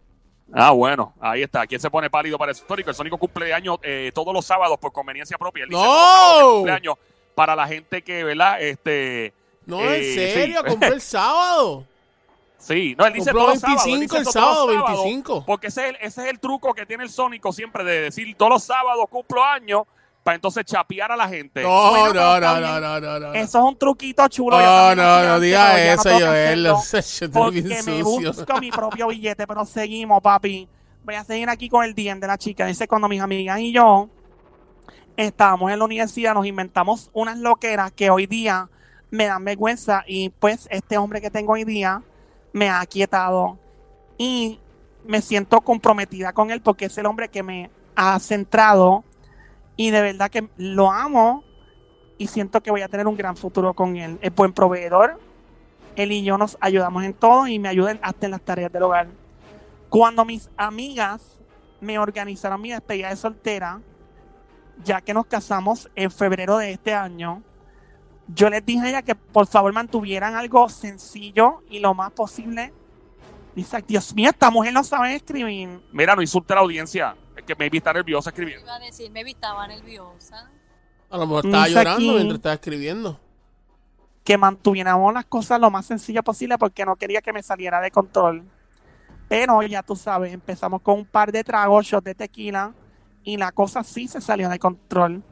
Ah, 0.53 0.71
bueno, 0.71 1.13
ahí 1.21 1.43
está. 1.43 1.67
¿Quién 1.67 1.81
se 1.81 1.91
pone 1.91 2.09
pálido 2.09 2.39
para 2.39 2.53
el 2.53 2.57
Sónico? 2.57 2.91
El 2.91 2.97
Sónico 2.97 3.19
cumple 3.19 3.53
años 3.53 3.79
eh, 3.83 4.13
todos 4.15 4.33
los 4.33 4.45
sábados 4.45 4.79
por 4.79 4.93
conveniencia 4.93 5.37
propia. 5.39 5.65
Él 5.65 5.71
dice 5.71 5.83
¡No! 5.83 6.53
cumpleaños 6.55 6.95
para 7.35 7.57
la 7.57 7.67
gente 7.67 8.03
que, 8.03 8.23
¿verdad? 8.25 8.61
Este, 8.63 9.33
No, 9.67 9.81
Eh, 9.81 10.29
en 10.29 10.35
serio, 10.35 10.61
sí. 10.65 10.71
compré 10.71 10.89
el 10.91 11.01
sábado. 11.01 11.85
sí, 12.59 12.95
no, 12.97 13.07
él 13.07 13.13
dice 13.13 13.33
todos 13.33 13.49
los 13.49 13.59
sábados. 13.61 13.85
él 13.87 13.93
25 13.93 14.01
dice 14.15 14.19
el 14.29 14.33
sábado, 14.33 14.73
sábados, 14.73 15.03
25. 15.05 15.45
Porque 15.47 15.67
ese 15.67 15.83
es, 15.83 15.89
el, 15.91 15.97
ese 16.01 16.23
es 16.23 16.29
el 16.29 16.39
truco 16.41 16.73
que 16.75 16.87
tiene 16.87 17.03
el 17.05 17.11
Sónico 17.11 17.53
siempre 17.53 17.83
de 17.85 18.01
decir 18.03 18.35
todos 18.37 18.53
los 18.53 18.63
sábados 18.65 19.07
cumplo 19.11 19.43
años 19.45 19.83
para 20.27 20.35
entonces 20.35 20.65
chapear 20.65 21.13
a 21.13 21.17
la 21.17 21.29
gente. 21.29 21.63
No, 21.63 21.91
Bueno, 21.91 22.13
no, 22.13 22.41
no, 22.41 22.61
no, 22.61 22.81
no, 22.81 23.01
no, 23.01 23.21
no. 23.21 23.33
Eso 23.35 23.59
es 23.59 23.65
un 23.65 23.79
truquito 23.79 24.27
chulo. 24.27 24.59
No, 24.61 24.93
no, 24.93 25.23
no 25.23 25.39
no 25.39 25.45
eso, 25.45 26.11
Joel. 26.11 26.67
es 26.67 27.21
bien 27.21 27.31
Porque 27.31 27.63
me 27.63 27.81
sucio. 27.81 28.33
busco 28.33 28.61
mi 28.61 28.73
propio 28.73 29.07
billete, 29.07 29.47
pero 29.47 29.65
seguimos, 29.65 30.21
papi. 30.21 30.69
Voy 31.05 31.15
a 31.15 31.23
seguir 31.23 31.49
aquí 31.49 31.69
con 31.69 31.85
el 31.85 31.95
DM 31.95 32.19
de 32.19 32.27
la 32.27 32.37
chica. 32.37 32.67
Dice, 32.67 32.89
cuando 32.89 33.07
mis 33.09 33.21
amigas 33.21 33.61
y 33.61 33.73
yo 33.73 34.09
estábamos 35.17 35.71
en 35.71 35.79
la 35.79 35.85
universidad, 35.85 36.35
nos 36.35 36.45
inventamos 36.45 37.09
unas 37.13 37.39
loqueras 37.39 37.93
que 37.93 38.11
hoy 38.11 38.27
día 38.27 38.69
me 39.13 39.27
dan 39.27 39.45
vergüenza 39.45 40.03
y 40.09 40.31
pues 40.31 40.67
este 40.73 40.99
hombre 40.99 41.21
que 41.21 41.31
tengo 41.31 41.53
hoy 41.53 41.63
día 41.63 42.03
me 42.53 42.69
ha 42.69 42.81
aquietado 42.81 43.61
y 44.19 44.59
me 45.05 45.23
siento 45.23 45.61
comprometida 45.61 46.33
con 46.33 46.51
él 46.51 46.63
porque 46.63 46.87
es 46.87 46.99
el 46.99 47.07
hombre 47.07 47.29
que 47.29 47.45
me 47.45 47.71
ha 47.95 48.19
centrado 48.19 49.05
y 49.77 49.91
de 49.91 50.03
verdad 50.03 50.31
que 50.31 50.49
lo 50.57 50.91
amo 50.91 51.45
y 52.19 52.27
siento 52.27 52.63
que 52.63 52.71
voy 52.71 52.83
a 52.83 52.89
tener 52.89 53.07
un 53.07 53.17
gran 53.17 53.37
futuro 53.37 53.75
con 53.75 53.97
él. 53.97 54.19
Es 54.23 54.35
buen 54.35 54.53
proveedor, 54.53 55.21
él 55.97 56.13
y 56.13 56.23
yo 56.25 56.39
nos 56.39 56.57
ayudamos 56.61 57.05
en 57.05 57.15
todo 57.15 57.47
y 57.47 57.59
me 57.59 57.69
ayudan 57.69 57.99
hasta 58.03 58.27
en 58.27 58.33
las 58.33 58.41
tareas 58.41 58.73
del 58.73 58.83
hogar. 58.83 59.09
Cuando 59.89 60.25
mis 60.25 60.51
amigas 60.57 61.39
me 61.81 61.99
organizaron 61.99 62.61
mi 62.61 62.71
despedida 62.71 63.11
de 63.11 63.17
soltera, 63.17 63.81
ya 64.85 65.01
que 65.01 65.15
nos 65.15 65.27
casamos 65.27 65.91
en 65.95 66.11
febrero 66.11 66.59
de 66.59 66.73
este 66.73 66.93
año, 66.93 67.43
yo 68.29 68.51
les 68.51 68.65
dije 68.65 68.87
a 68.87 68.89
ella 68.89 69.03
que 69.03 69.15
por 69.15 69.47
favor 69.47 69.73
mantuvieran 69.73 70.35
algo 70.35 70.69
sencillo 70.69 71.63
y 71.71 71.79
lo 71.79 71.95
más 71.95 72.13
posible. 72.13 72.73
Dice, 73.55 73.83
Dios 73.87 74.15
mío, 74.15 74.31
esta 74.31 74.51
mujer 74.51 74.73
no 74.73 74.85
sabe 74.85 75.15
escribir. 75.15 75.81
Mira, 75.93 76.15
no 76.15 76.21
insulte 76.21 76.53
a 76.53 76.57
la 76.57 76.63
audiencia. 76.63 77.17
Que 77.47 77.55
maybe 77.55 77.79
está 77.79 77.93
nerviosa 77.93 78.31
escribiendo. 78.31 78.65
Iba 78.67 78.77
a 78.77 78.79
decir, 78.81 79.11
me 79.11 79.21
estaba 79.23 79.67
nerviosa. 79.69 80.51
A 81.11 81.17
lo 81.17 81.27
mejor 81.27 81.47
estaba 81.47 81.65
Dice 81.67 81.79
llorando 81.79 81.97
aquí- 82.11 82.11
mientras 82.15 82.37
estaba 82.39 82.55
escribiendo. 82.55 83.21
que 84.25 84.37
mantuviéramos 84.37 85.15
las 85.15 85.25
cosas 85.27 85.61
lo 85.61 85.71
más 85.71 85.87
sencillo 85.87 86.21
posible 86.25 86.59
porque 86.59 86.85
no 86.85 86.97
quería 86.97 87.23
que 87.23 87.33
me 87.33 87.43
saliera 87.45 87.81
de 87.81 87.93
control. 87.93 88.43
Pero 89.29 89.63
ya 89.63 89.83
tú 89.85 89.95
sabes, 89.95 90.33
empezamos 90.33 90.83
con 90.83 90.99
un 90.99 91.05
par 91.07 91.31
de 91.31 91.45
tragos, 91.45 91.87
shots 91.87 92.05
de 92.05 92.15
tequila, 92.17 92.73
y 93.23 93.37
la 93.37 93.53
cosa 93.53 93.85
sí 93.85 94.09
se 94.09 94.21
salió 94.21 94.49
de 94.49 94.59
control. 94.59 95.23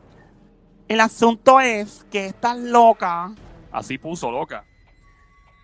El 0.87 1.00
asunto 1.00 1.61
es 1.61 2.04
que 2.11 2.26
esta 2.26 2.54
loca 2.54 3.33
Así 3.73 3.99
puso, 3.99 4.30
loca. 4.30 4.64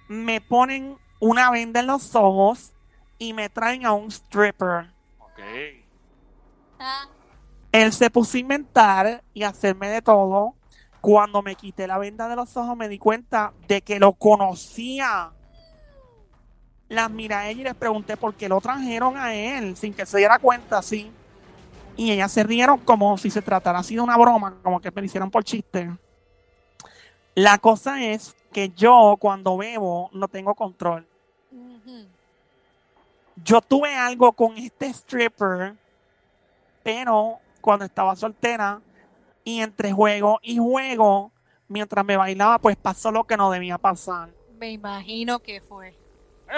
me 0.08 0.40
ponen 0.40 0.96
una 1.20 1.50
venda 1.52 1.80
en 1.80 1.86
los 1.86 2.14
ojos 2.16 2.72
y 3.18 3.32
me 3.32 3.48
traen 3.48 3.84
a 3.86 3.92
un 3.92 4.08
stripper. 4.10 4.90
Él 7.72 7.92
se 7.92 8.10
puso 8.10 8.36
a 8.36 8.40
inventar 8.40 9.22
y 9.32 9.42
hacerme 9.42 9.88
de 9.88 10.02
todo. 10.02 10.54
Cuando 11.00 11.40
me 11.40 11.54
quité 11.54 11.86
la 11.86 11.98
venda 11.98 12.28
de 12.28 12.36
los 12.36 12.56
ojos 12.56 12.76
me 12.76 12.88
di 12.88 12.98
cuenta 12.98 13.52
de 13.68 13.80
que 13.80 13.98
lo 13.98 14.12
conocía. 14.12 15.30
Las 16.88 17.10
miré 17.10 17.34
a 17.34 17.48
ella 17.48 17.60
y 17.60 17.64
les 17.64 17.74
pregunté 17.74 18.16
por 18.16 18.34
qué 18.34 18.48
lo 18.48 18.60
trajeron 18.60 19.16
a 19.16 19.34
él 19.34 19.76
sin 19.76 19.94
que 19.94 20.04
se 20.04 20.18
diera 20.18 20.38
cuenta 20.38 20.78
así. 20.78 21.10
Y 21.96 22.10
ellas 22.10 22.32
se 22.32 22.42
rieron 22.42 22.78
como 22.78 23.16
si 23.18 23.30
se 23.30 23.42
tratara 23.42 23.78
así 23.78 23.94
de 23.94 24.00
una 24.00 24.16
broma, 24.16 24.56
como 24.62 24.80
que 24.80 24.90
me 24.90 25.00
lo 25.00 25.06
hicieron 25.06 25.30
por 25.30 25.44
chiste. 25.44 25.90
La 27.34 27.58
cosa 27.58 28.02
es 28.02 28.34
que 28.52 28.70
yo 28.70 29.16
cuando 29.20 29.56
bebo 29.56 30.10
no 30.12 30.28
tengo 30.28 30.54
control. 30.54 31.06
Yo 33.42 33.60
tuve 33.60 33.94
algo 33.94 34.32
con 34.32 34.56
este 34.58 34.86
stripper, 34.86 35.74
pero 36.82 37.38
cuando 37.60 37.84
estaba 37.84 38.16
soltera 38.16 38.80
y 39.44 39.60
entre 39.60 39.92
juego 39.92 40.38
y 40.42 40.58
juego, 40.58 41.32
mientras 41.68 42.04
me 42.04 42.16
bailaba, 42.16 42.58
pues 42.58 42.76
pasó 42.76 43.10
lo 43.10 43.24
que 43.24 43.36
no 43.36 43.50
debía 43.50 43.78
pasar. 43.78 44.30
Me 44.58 44.72
imagino 44.72 45.38
que 45.38 45.60
fue. 45.60 45.96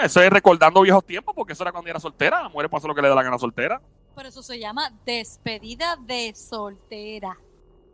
Eso 0.01 0.21
es 0.21 0.29
recordando 0.29 0.81
viejos 0.81 1.05
tiempos, 1.05 1.35
porque 1.35 1.53
eso 1.53 1.63
era 1.63 1.71
cuando 1.71 1.89
era 1.89 1.99
soltera. 1.99 2.41
La 2.41 2.49
mujer 2.49 2.69
pasa 2.69 2.87
lo 2.87 2.95
que 2.95 3.01
le 3.01 3.09
da 3.09 3.15
la 3.15 3.23
gana 3.23 3.37
soltera. 3.37 3.81
Por 4.15 4.25
eso 4.25 4.41
se 4.41 4.59
llama 4.59 4.91
despedida 5.05 5.97
de 5.97 6.33
soltera. 6.33 7.37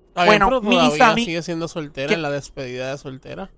Está 0.08 0.26
Bueno, 0.26 0.48
pero 0.48 0.62
mis 0.62 0.98
todavía 0.98 1.26
sigue 1.26 1.42
siendo 1.42 1.68
soltera 1.68 2.14
en 2.14 2.22
la 2.22 2.32
despedida 2.32 2.92
de 2.92 2.98
soltera. 2.98 3.52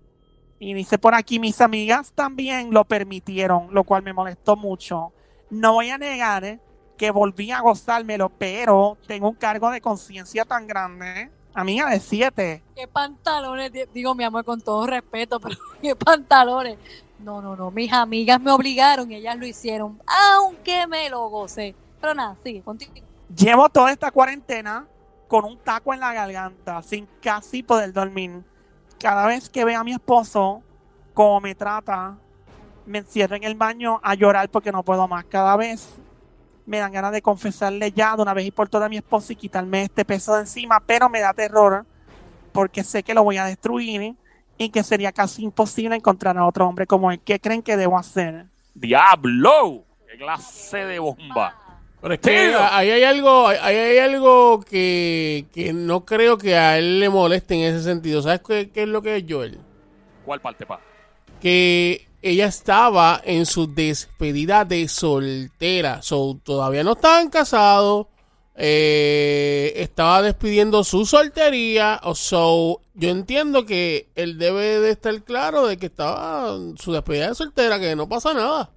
Y 0.60 0.74
dice 0.74 0.98
por 0.98 1.16
aquí, 1.16 1.40
mis 1.40 1.60
amigas 1.62 2.14
también 2.14 2.72
lo 2.72 2.86
permitieron, 2.86 3.74
lo 3.74 3.84
cual 3.84 4.04
me 4.04 4.14
molestó 4.14 4.56
mucho. 4.56 5.12
No 5.50 5.74
voy 5.74 5.90
a 5.90 5.98
negar 5.98 6.44
eh, 6.44 6.60
que 7.02 7.10
volví 7.10 7.50
a 7.50 7.62
gozármelo, 7.62 8.30
pero 8.30 8.96
tengo 9.08 9.30
un 9.30 9.34
cargo 9.34 9.72
de 9.72 9.82
conciencia 9.82 10.46
tan 10.46 10.68
grande. 10.68 11.32
Amiga 11.52 11.90
de 11.90 12.00
siete. 12.00 12.62
¿Qué 12.76 12.88
pantalones? 12.88 13.74
di- 13.74 13.86
Digo, 13.92 14.14
mi 14.14 14.24
amor, 14.24 14.46
con 14.46 14.62
todo 14.62 14.86
respeto, 14.86 15.40
pero 15.42 15.56
¿qué 15.82 15.96
pantalones? 15.96 16.78
No, 17.18 17.42
no, 17.42 17.56
no. 17.56 17.72
Mis 17.72 17.92
amigas 17.92 18.40
me 18.40 18.52
obligaron 18.52 19.12
y 19.12 19.16
ellas 19.16 19.36
lo 19.36 19.48
hicieron, 19.48 20.00
aunque 20.36 20.86
me 20.86 21.10
lo 21.10 21.28
gocé. 21.30 21.74
Pero 22.00 22.14
nada, 22.14 22.36
sigue, 22.44 22.62
contigo. 22.62 22.94
Llevo 23.36 23.68
toda 23.70 23.92
esta 23.92 24.12
cuarentena 24.12 24.86
con 25.28 25.44
un 25.46 25.58
taco 25.58 25.96
en 25.96 26.02
la 26.02 26.14
garganta, 26.14 26.84
sin 26.84 27.08
casi 27.20 27.64
poder 27.64 27.94
dormir. 27.94 28.44
Cada 29.00 29.26
vez 29.26 29.50
que 29.50 29.66
veo 29.66 29.80
a 29.80 29.84
mi 29.84 29.94
esposo, 29.94 30.62
como 31.16 31.42
me 31.42 31.56
trata, 31.56 32.16
me 32.86 33.00
encierro 33.00 33.36
en 33.38 33.44
el 33.44 33.56
baño 33.56 34.00
a 34.04 34.14
llorar 34.14 34.50
porque 34.50 34.72
no 34.72 34.84
puedo 34.84 35.08
más. 35.08 35.26
Cada 35.26 35.58
vez 35.58 35.98
me 36.72 36.80
dan 36.80 36.94
ganas 36.94 37.12
de 37.12 37.22
confesarle 37.22 37.92
ya 37.92 38.16
de 38.16 38.22
una 38.22 38.34
vez 38.34 38.46
y 38.46 38.52
por 38.52 38.70
todas 38.70 38.86
a 38.86 38.90
mi 38.90 38.96
esposo 38.96 39.34
y 39.34 39.36
quitarme 39.36 39.84
este 39.84 40.06
peso 40.06 40.36
de 40.36 40.42
encima, 40.42 40.80
pero 40.80 41.10
me 41.10 41.20
da 41.20 41.34
terror 41.34 41.86
porque 42.54 42.84
sé 42.84 43.04
que 43.04 43.14
lo 43.14 43.24
voy 43.24 43.38
a 43.38 43.46
destruir 43.46 44.16
y 44.58 44.70
que 44.70 44.82
sería 44.82 45.12
casi 45.12 45.44
imposible 45.44 45.98
encontrar 45.98 46.38
a 46.38 46.46
otro 46.46 46.66
hombre 46.68 46.88
como 46.88 47.12
él. 47.12 47.20
¿Qué 47.20 47.42
creen 47.42 47.62
que 47.62 47.76
debo 47.76 47.98
hacer? 47.98 48.46
¡Diablo! 48.74 49.84
¡Qué 50.10 50.18
clase 50.18 50.86
de 50.86 51.00
bomba! 51.00 51.58
Pero 52.02 52.14
es 52.14 52.20
que 52.22 52.56
ahí 52.56 52.90
hay 52.90 53.04
algo, 53.04 53.48
ahí 53.48 53.76
hay 53.76 53.98
algo 53.98 54.62
que, 54.62 55.46
que 55.54 55.74
no 55.74 56.06
creo 56.06 56.38
que 56.38 56.56
a 56.56 56.78
él 56.78 57.02
le 57.02 57.10
moleste 57.10 57.54
en 57.54 57.76
ese 57.76 57.84
sentido. 57.84 58.22
¿Sabes 58.22 58.42
qué, 58.48 58.72
qué 58.72 58.84
es 58.84 58.88
lo 58.88 59.02
que 59.02 59.18
es 59.18 59.26
Joel? 59.28 59.60
¿Cuál 60.26 60.40
parte, 60.40 60.66
pa? 60.66 60.80
Que 61.42 62.08
ella 62.22 62.46
estaba 62.46 63.20
en 63.24 63.46
su 63.46 63.74
despedida 63.74 64.64
de 64.66 64.88
soltera. 64.88 66.02
So, 66.02 66.40
todavía 66.44 66.84
no 66.84 66.94
estaban 66.94 67.30
casados. 67.30 68.08
eh, 68.56 69.74
estaba 69.78 70.22
despidiendo 70.22 70.84
su 70.84 71.06
soltería. 71.06 72.00
o 72.04 72.14
So, 72.16 72.82
yo 72.94 73.10
entiendo 73.10 73.66
que 73.66 74.10
él 74.16 74.38
debe 74.38 74.80
de 74.80 74.92
estar 74.92 75.24
claro 75.24 75.66
de 75.68 75.78
que 75.78 75.88
estaba 75.88 76.54
en 76.56 76.78
su 76.78 76.92
despedida 76.92 77.30
de 77.30 77.36
soltera, 77.36 77.80
que 77.80 77.96
no 77.96 78.08
pasa 78.08 78.34
nada. 78.34 78.70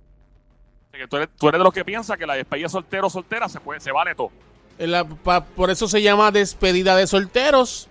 Que 0.93 1.07
tú, 1.09 1.17
eres, 1.17 1.29
tú 1.37 1.49
eres 1.49 1.59
de 1.59 1.65
los 1.65 1.73
que 1.75 1.85
piensa 1.85 2.17
que 2.17 2.25
la 2.25 2.35
despedida 2.35 2.69
soltero 2.69 3.09
o 3.09 3.11
soltera 3.11 3.49
se, 3.49 3.59
puede, 3.61 3.81
se 3.81 3.91
vale 3.93 4.15
todo. 4.15 4.31
La- 4.79 5.05
pa- 5.05 5.45
por 5.45 5.71
eso 5.71 5.89
se 5.89 6.01
llama 6.01 6.31
despedida 6.31 6.95
de 6.97 7.07
solteros. 7.09 7.89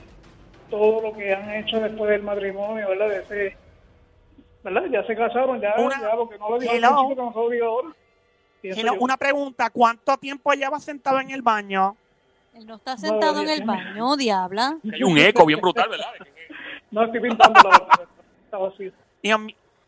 todo 0.70 1.02
lo 1.02 1.16
que 1.16 1.34
han 1.34 1.50
hecho 1.52 1.80
después 1.80 2.10
del 2.10 2.24
matrimonio, 2.24 2.90
¿verdad? 2.90 3.10
De 3.10 3.18
ese, 3.20 3.58
¿verdad? 4.66 4.82
Ya 4.92 5.06
se 5.06 5.16
casaron, 5.16 5.62
ya, 5.62 5.76
Una- 5.78 6.02
ya 6.02 6.16
porque 6.16 6.38
no 6.40 6.50
lo 6.50 6.60
digo 6.60 6.74
Hello. 6.74 6.90
que 7.10 7.16
no 7.16 7.32
se 7.34 7.58
lo 7.58 7.66
ahora. 7.68 7.90
Hello, 8.64 8.94
una 9.00 9.16
pregunta, 9.16 9.70
¿cuánto 9.70 10.18
tiempo 10.18 10.52
lleva 10.54 10.80
sentado 10.80 11.20
en 11.20 11.30
el 11.30 11.44
baño? 11.44 11.96
Él 12.56 12.66
no 12.66 12.76
está 12.76 12.98
sentado 12.98 13.42
en 13.42 13.50
el 13.50 13.64
baño, 13.64 14.16
diabla. 14.18 14.78
Hay 14.92 15.04
un 15.04 15.18
eco 15.20 15.46
bien 15.46 15.62
brutal, 15.62 15.88
¿verdad? 15.90 16.08
No 16.92 17.04
estoy 17.04 17.20
pintando 17.20 17.60
la 18.52 18.58
vacío. 18.58 18.92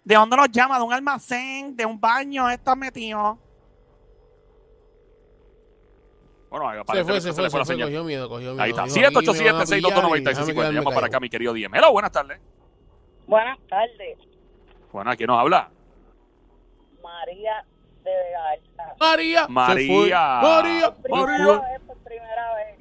¿De 0.04 0.16
dónde 0.16 0.36
nos 0.36 0.52
llama? 0.52 0.78
¿De 0.78 0.84
un 0.84 0.92
almacén? 0.94 1.76
¿De 1.76 1.86
un 1.86 2.00
baño? 2.00 2.50
¿Estás 2.50 2.76
metido? 2.76 3.38
Bueno, 6.50 6.84
Se 6.94 7.04
fue, 7.06 7.22
se 7.22 7.28
le 7.28 7.34
fue, 7.34 7.44
la 7.44 7.50
se 7.50 7.58
fue, 7.58 7.66
señal. 7.66 7.88
cogió 7.88 8.04
miedo, 8.04 8.28
cogió 8.28 8.52
miedo. 8.52 8.62
Ahí 8.64 8.72
está. 8.72 8.84
Dijo, 8.84 8.96
aquí 8.96 9.00
me 9.00 9.52
van 9.52 9.62
a 9.62 9.66
787 9.66 9.74
pillar 9.76 9.84
y 9.84 9.84
622 9.84 9.94
déjame 9.94 10.10
9650 10.10 10.72
Llama 10.74 10.92
para 10.96 11.08
acá 11.08 11.20
mi 11.20 11.30
querido 11.30 11.54
Diem. 11.54 11.76
Hello, 11.76 11.92
buenas 11.92 12.12
tardes. 12.12 12.40
Buenas 13.28 13.58
tardes, 13.70 14.18
Bueno, 14.92 15.12
¿quién 15.16 15.28
nos 15.28 15.40
habla? 15.40 15.70
María 17.04 17.64
de 18.04 18.12
Vega 18.12 18.50
Alta. 18.50 18.96
María. 19.00 19.48
María. 19.48 20.40
María. 20.42 20.96
Primera 20.96 21.26
María. 21.26 21.60
vez, 21.60 21.82
por 21.86 21.98
primera 21.98 22.54
vez. 22.56 22.78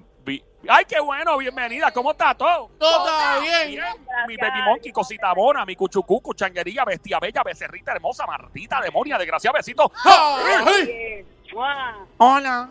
Ay, 0.69 0.85
qué 0.85 0.99
bueno, 0.99 1.39
bienvenida. 1.39 1.93
¿Cómo 1.93 2.11
está 2.11 2.35
todo? 2.35 2.71
Todo 2.77 3.07
está 3.07 3.39
bien. 3.41 3.81
Mi 4.27 4.37
baby 4.37 4.63
monkey, 4.65 4.91
cosita 4.91 5.33
mona, 5.33 5.65
mi 5.65 5.77
cuchucucu, 5.77 6.35
changuería, 6.35 6.85
bestia 6.85 7.21
bella, 7.21 7.45
becerrita 7.45 7.93
hermosa, 7.93 8.27
martita, 8.27 8.81
demonia, 8.81 9.17
desgraciada, 9.17 9.59
besito. 9.59 9.93
Ay. 10.05 10.87
Bien, 10.87 11.27
¡mua! 11.55 11.99
Hola, 12.19 12.69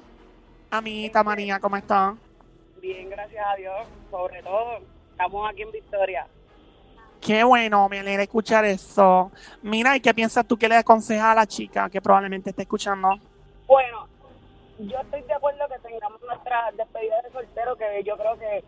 amiguita 0.71 1.23
María, 1.23 1.57
¿cómo 1.59 1.77
estás? 1.77 2.15
bien, 2.81 3.09
gracias 3.09 3.45
a 3.45 3.55
Dios. 3.55 3.87
Sobre 4.11 4.43
todo, 4.43 4.79
estamos 5.11 5.49
aquí 5.49 5.61
en 5.61 5.71
Victoria. 5.71 6.27
Qué 7.25 7.43
bueno, 7.43 7.89
me 7.89 7.99
alegra 7.99 8.21
escuchar 8.23 8.65
eso. 8.65 9.31
Mira, 9.63 9.95
¿y 9.95 9.99
qué 9.99 10.13
piensas 10.13 10.45
tú 10.47 10.57
que 10.57 10.69
le 10.69 10.75
aconsejas 10.75 11.25
a 11.25 11.35
la 11.35 11.47
chica 11.47 11.89
que 11.89 11.99
probablemente 12.01 12.51
esté 12.51 12.61
escuchando? 12.63 13.09
Bueno, 13.65 14.07
yo 14.79 14.99
estoy 14.99 15.21
de 15.23 15.33
acuerdo 15.33 15.65
que 15.67 15.79
tengamos 15.89 16.21
nuestra 16.21 16.71
despedida 16.77 17.19
de 17.23 17.31
soltero, 17.31 17.75
que 17.77 18.03
yo 18.03 18.15
creo 18.17 18.37
que 18.37 18.63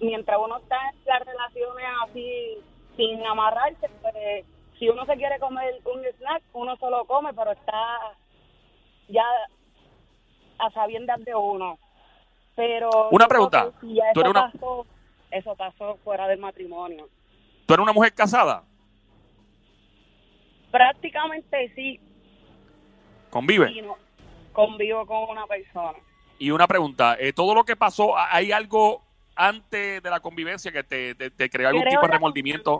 mientras 0.00 0.38
uno 0.42 0.56
está 0.56 0.76
en 0.90 1.04
las 1.04 1.20
relaciones 1.26 1.86
así, 2.04 2.58
sin 2.96 3.26
amarrarse, 3.26 3.90
pues, 4.00 4.46
si 4.78 4.88
uno 4.88 5.04
se 5.04 5.14
quiere 5.16 5.38
comer 5.38 5.74
un 5.84 6.00
snack, 6.18 6.42
uno 6.54 6.76
solo 6.76 7.04
come, 7.04 7.34
pero 7.34 7.52
está 7.52 7.98
ya 9.08 9.24
a 10.58 10.70
sabiendas 10.70 11.22
de 11.26 11.34
uno. 11.34 11.78
Pero 12.54 13.10
Una 13.10 13.28
pregunta. 13.28 13.70
si 13.82 13.94
ya 13.96 14.12
Tú 14.14 14.20
eso 14.20 14.30
eres 14.30 14.30
una- 14.30 14.50
pasó, 14.50 14.86
eso 15.30 15.54
pasó 15.56 15.98
fuera 16.04 16.26
del 16.26 16.38
matrimonio. 16.38 17.06
¿Tú 17.66 17.74
eres 17.74 17.82
una 17.82 17.92
mujer 17.92 18.14
casada? 18.14 18.62
Prácticamente 20.70 21.72
sí, 21.74 22.00
¿Convive? 23.30 23.82
no 23.82 23.96
convivo 24.52 25.04
con 25.06 25.30
una 25.30 25.46
persona. 25.46 25.98
Y 26.38 26.50
una 26.50 26.66
pregunta, 26.66 27.16
eh, 27.18 27.32
¿todo 27.32 27.54
lo 27.54 27.64
que 27.64 27.76
pasó, 27.76 28.16
hay 28.16 28.52
algo 28.52 29.02
antes 29.34 30.02
de 30.02 30.10
la 30.10 30.20
convivencia 30.20 30.72
que 30.72 30.82
te, 30.82 31.14
te- 31.14 31.30
te 31.30 31.50
creó 31.50 31.68
algún 31.68 31.82
Creo 31.82 31.92
tipo 32.00 32.06
de 32.06 32.12
remordimiento? 32.12 32.78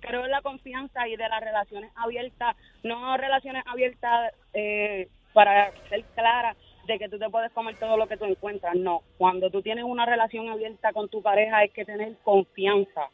Creo 0.00 0.24
en 0.24 0.30
la 0.30 0.42
confianza 0.42 1.06
y 1.08 1.16
de 1.16 1.28
las 1.28 1.40
relaciones 1.40 1.90
abiertas, 1.96 2.56
no 2.82 3.16
relaciones 3.16 3.64
abiertas 3.66 4.32
eh, 4.54 5.08
para 5.32 5.70
ser 5.88 6.04
clara 6.14 6.56
de 6.86 6.98
que 6.98 7.08
tú 7.08 7.18
te 7.18 7.28
puedes 7.30 7.52
comer 7.52 7.76
todo 7.78 7.96
lo 7.96 8.06
que 8.06 8.16
tú 8.16 8.24
encuentras, 8.24 8.74
no. 8.76 9.02
Cuando 9.18 9.50
tú 9.50 9.62
tienes 9.62 9.84
una 9.84 10.06
relación 10.06 10.48
abierta 10.48 10.92
con 10.92 11.08
tu 11.08 11.22
pareja 11.22 11.58
hay 11.58 11.70
que 11.70 11.84
tener 11.84 12.16
confianza. 12.22 13.08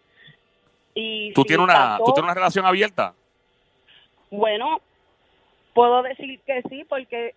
Y 0.95 1.33
¿Tú 1.33 1.43
si 1.43 1.49
tienes, 1.49 1.65
una, 1.65 1.75
pasó, 1.75 2.05
¿Tú 2.05 2.13
tienes 2.13 2.25
una 2.25 2.35
relación 2.35 2.67
abierta? 2.67 3.15
Bueno, 4.31 4.81
puedo 5.75 6.03
decir 6.03 6.41
que 6.47 6.63
sí 6.69 6.85
porque 6.89 7.35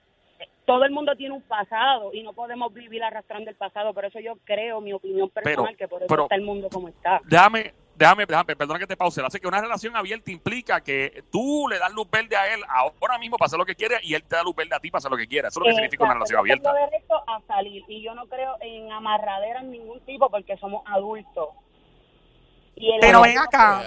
todo 0.66 0.84
el 0.84 0.92
mundo 0.92 1.16
tiene 1.16 1.36
un 1.36 1.42
pasado 1.44 2.12
y 2.14 2.24
no 2.24 2.34
podemos 2.34 2.74
vivir 2.74 3.04
arrastrando 3.04 3.50
el 3.50 3.56
pasado, 3.56 3.94
por 3.94 4.06
eso 4.06 4.20
yo 4.20 4.34
creo, 4.46 4.82
mi 4.82 4.94
opinión 4.94 5.30
personal, 5.30 5.66
Pero- 5.68 5.78
que 5.78 5.88
por 5.88 6.02
eso 6.02 6.08
pero- 6.10 6.24
está 6.24 6.36
el 6.36 6.42
mundo 6.42 6.70
como 6.74 6.88
está. 6.90 7.22
Déjame, 7.26 7.74
déjame, 7.96 8.26
déjame, 8.26 8.56
perdona 8.56 8.80
que 8.80 8.88
te 8.88 8.98
pause. 8.98 9.22
Hace 9.24 9.40
que 9.40 9.48
una 9.48 9.62
relación 9.62 9.96
abierta 9.96 10.32
implica 10.32 10.82
que 10.82 11.24
tú 11.32 11.68
le 11.70 11.78
das 11.78 11.94
luz 11.94 12.10
verde 12.10 12.36
a 12.36 12.52
él 12.54 12.62
ahora 12.68 13.18
mismo 13.20 13.38
para 13.38 13.46
hacer 13.46 13.60
lo 13.60 13.66
que 13.66 13.76
quiere 13.76 13.98
y 14.02 14.16
él 14.16 14.24
te 14.24 14.36
da 14.36 14.44
luz 14.44 14.56
verde 14.56 14.76
a 14.76 14.80
ti 14.80 14.90
para 14.90 15.00
hacer 15.00 15.12
lo 15.12 15.18
que 15.18 15.28
quiere. 15.28 15.48
Eso 15.50 15.60
es 15.60 15.64
lo 15.64 15.66
que 15.70 15.76
significa 15.76 16.04
una 16.04 16.14
relación 16.16 16.40
yo 16.48 16.54
tengo 16.56 16.70
abierta. 16.70 16.90
derecho 16.92 17.14
a 17.30 17.42
salir 17.48 17.84
y 17.88 18.02
yo 18.02 18.16
no 18.16 18.26
creo 18.26 18.56
en 18.62 18.92
amarradera 18.92 19.60
en 19.62 19.72
ningún 19.72 20.00
tipo 20.02 20.30
porque 20.30 20.58
somos 20.58 20.82
adultos. 20.88 21.50
Y 22.78 22.92
el 22.92 23.00
Pero 23.00 23.22
ven 23.22 23.38
acá, 23.38 23.84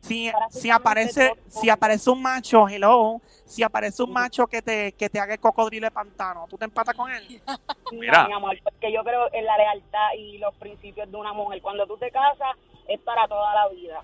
si, 0.00 0.32
si 0.50 0.70
aparece 0.70 1.34
si 1.46 1.68
aparece 1.68 2.08
un 2.08 2.22
macho, 2.22 2.66
hello, 2.68 3.20
si 3.44 3.62
aparece 3.62 4.02
un 4.02 4.12
macho 4.12 4.46
que 4.46 4.62
te, 4.62 4.92
que 4.92 5.10
te 5.10 5.20
haga 5.20 5.34
el 5.34 5.40
cocodrilo 5.40 5.86
de 5.86 5.90
pantano, 5.90 6.46
¿tú 6.48 6.56
te 6.56 6.64
empatas 6.64 6.94
con 6.94 7.10
él? 7.10 7.42
No, 7.46 7.58
Mira. 7.92 8.26
mi 8.26 8.32
amor, 8.32 8.58
porque 8.64 8.90
yo 8.90 9.04
creo 9.04 9.28
en 9.32 9.44
la 9.44 9.58
lealtad 9.58 10.14
y 10.16 10.38
los 10.38 10.54
principios 10.54 11.10
de 11.10 11.16
una 11.16 11.34
mujer. 11.34 11.60
Cuando 11.60 11.86
tú 11.86 11.98
te 11.98 12.10
casas, 12.10 12.56
es 12.88 12.98
para 13.00 13.28
toda 13.28 13.54
la 13.54 13.68
vida. 13.68 14.00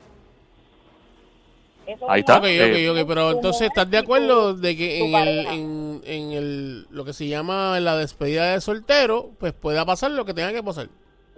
Eso 1.87 2.11
Ahí 2.11 2.20
es 2.20 2.28
está. 2.28 2.38
Ok, 2.38 2.44
ok, 2.44 3.00
ok, 3.02 3.09
pero 3.09 3.30
entonces 3.30 3.68
estás 3.68 3.90
de 3.90 3.98
acuerdo 3.98 4.54
de 4.54 4.76
que 4.76 4.98
en 5.02 5.14
el, 5.14 5.46
en, 5.46 6.02
en 6.04 6.33
el, 6.33 6.87
lo 6.90 7.06
que 7.06 7.14
se 7.14 7.26
llama 7.26 7.80
la 7.80 7.96
despedida 7.96 8.52
de 8.52 8.61
soltero, 8.61 9.30
pues 9.40 9.54
pueda 9.54 9.87
pasar 9.87 10.11
lo 10.11 10.26
que 10.26 10.35
tenga 10.35 10.52
que 10.52 10.62
pasar. 10.62 10.88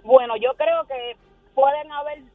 Bueno, 0.03 0.35
yo 0.35 0.53
creo 0.57 0.83
que 0.85 1.15
pueden 1.55 1.91
haber 1.93 2.32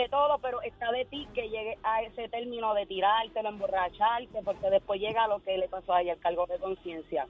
de 0.00 0.08
todo, 0.08 0.38
pero 0.38 0.60
está 0.62 0.90
de 0.92 1.04
ti 1.06 1.26
que 1.34 1.48
llegue 1.48 1.78
a 1.82 2.02
ese 2.02 2.28
término 2.28 2.74
de 2.74 2.86
tirártelo, 2.86 3.48
emborracharte, 3.48 4.40
porque 4.44 4.70
después 4.70 5.00
llega 5.00 5.26
lo 5.28 5.40
que 5.42 5.56
le 5.58 5.68
pasó 5.68 5.94
a 5.94 6.02
ella, 6.02 6.12
el 6.14 6.20
cargo 6.20 6.46
de 6.46 6.58
conciencia. 6.58 7.26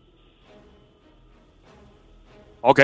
Ok, 2.61 2.81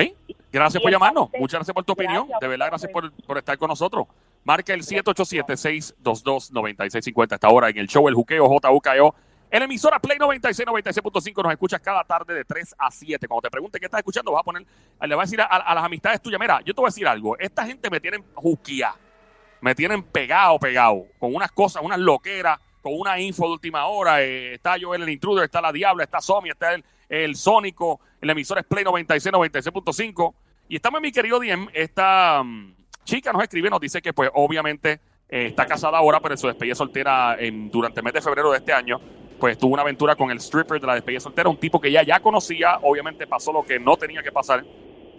gracias 0.51 0.81
Y 0.81 0.83
por 0.83 0.91
llamarnos. 0.91 1.25
parte- 1.25 1.39
Muchas 1.39 1.59
gracias 1.59 1.73
por 1.73 1.83
tu 1.83 1.91
opinión. 1.93 2.27
De 2.39 2.47
verdad, 2.47 2.67
gracias 2.67 2.89
por, 2.91 3.11
por 3.23 3.37
estar 3.37 3.57
con 3.57 3.67
nosotros. 3.69 4.07
Marca 4.45 4.73
el 4.73 4.81
787-622-9650 4.83 7.33
esta 7.33 7.49
hora 7.49 7.69
en 7.69 7.77
el 7.77 7.87
show 7.87 8.07
El 8.07 8.13
Juqueo 8.15 8.47
JUKEO. 8.47 9.15
En 9.51 9.59
la 9.59 9.65
emisora 9.65 9.99
Play 9.99 10.17
96, 10.17 10.67
96.5 10.67 11.43
nos 11.43 11.51
escuchas 11.51 11.79
cada 11.81 12.03
tarde 12.03 12.33
de 12.33 12.43
3 12.45 12.75
a 12.77 12.89
7. 12.91 13.27
Cuando 13.27 13.41
te 13.43 13.49
pregunten 13.51 13.79
qué 13.79 13.85
estás 13.85 13.99
escuchando, 13.99 14.31
vas 14.31 14.41
a 14.41 14.43
poner, 14.43 14.65
le 15.01 15.15
vas 15.15 15.23
a 15.23 15.27
decir 15.27 15.41
a, 15.41 15.45
a 15.45 15.75
las 15.75 15.83
amistades 15.83 16.21
tuyas, 16.21 16.39
mira, 16.39 16.61
yo 16.61 16.73
te 16.73 16.81
voy 16.81 16.87
a 16.87 16.91
decir 16.91 17.07
algo. 17.07 17.37
Esta 17.37 17.65
gente 17.65 17.89
me 17.89 17.99
tienen 17.99 18.23
juquía, 18.33 18.93
me 19.61 19.75
tienen 19.75 20.03
pegado, 20.03 20.59
pegado, 20.59 21.05
con 21.19 21.33
unas 21.33 21.51
cosas, 21.51 21.83
unas 21.83 21.99
loqueras, 21.99 22.59
con 22.81 22.93
una 22.93 23.19
info 23.19 23.45
de 23.45 23.53
última 23.53 23.85
hora. 23.87 24.21
eh, 24.21 24.53
está 24.53 24.75
Joel 24.79 25.01
el 25.01 25.09
Intruder, 25.09 25.45
está 25.45 25.61
la 25.61 25.71
Diabla, 25.71 26.03
está 26.03 26.21
Somi, 26.21 26.49
está 26.49 26.73
el, 26.73 26.83
el 27.09 27.35
Sónico. 27.35 27.99
En 28.21 28.27
la 28.27 28.33
emisora 28.33 28.61
es 28.61 28.67
Play 28.67 28.83
96, 28.83 29.33
96.5. 29.33 30.33
Y 30.69 30.75
estamos 30.75 30.99
en 30.99 31.01
mi 31.03 31.11
querido 31.11 31.39
Diem. 31.39 31.67
Esta 31.73 32.43
mm, 32.43 32.75
chica 33.03 33.31
nos 33.33 33.43
escribe, 33.43 33.69
nos 33.69 33.79
dice 33.79 34.01
que, 34.01 34.13
pues, 34.13 34.29
obviamente 34.33 34.99
eh, 35.29 35.47
está 35.47 35.65
casada 35.65 35.97
ahora, 35.97 36.19
pero 36.19 36.33
en 36.33 36.37
su 36.37 36.47
despedida 36.47 36.75
soltera 36.75 37.35
en, 37.39 37.69
durante 37.71 37.99
el 37.99 38.03
mes 38.03 38.13
de 38.13 38.21
febrero 38.21 38.51
de 38.51 38.59
este 38.59 38.73
año, 38.73 38.99
pues 39.39 39.57
tuvo 39.57 39.73
una 39.73 39.81
aventura 39.81 40.15
con 40.15 40.29
el 40.31 40.37
stripper 40.37 40.79
de 40.79 40.87
la 40.87 40.93
despedida 40.93 41.19
soltera, 41.19 41.49
un 41.49 41.57
tipo 41.57 41.81
que 41.81 41.89
ella 41.89 42.03
ya 42.03 42.19
conocía, 42.19 42.79
obviamente 42.83 43.27
pasó 43.27 43.51
lo 43.51 43.63
que 43.63 43.79
no 43.79 43.97
tenía 43.97 44.21
que 44.21 44.31
pasar. 44.31 44.63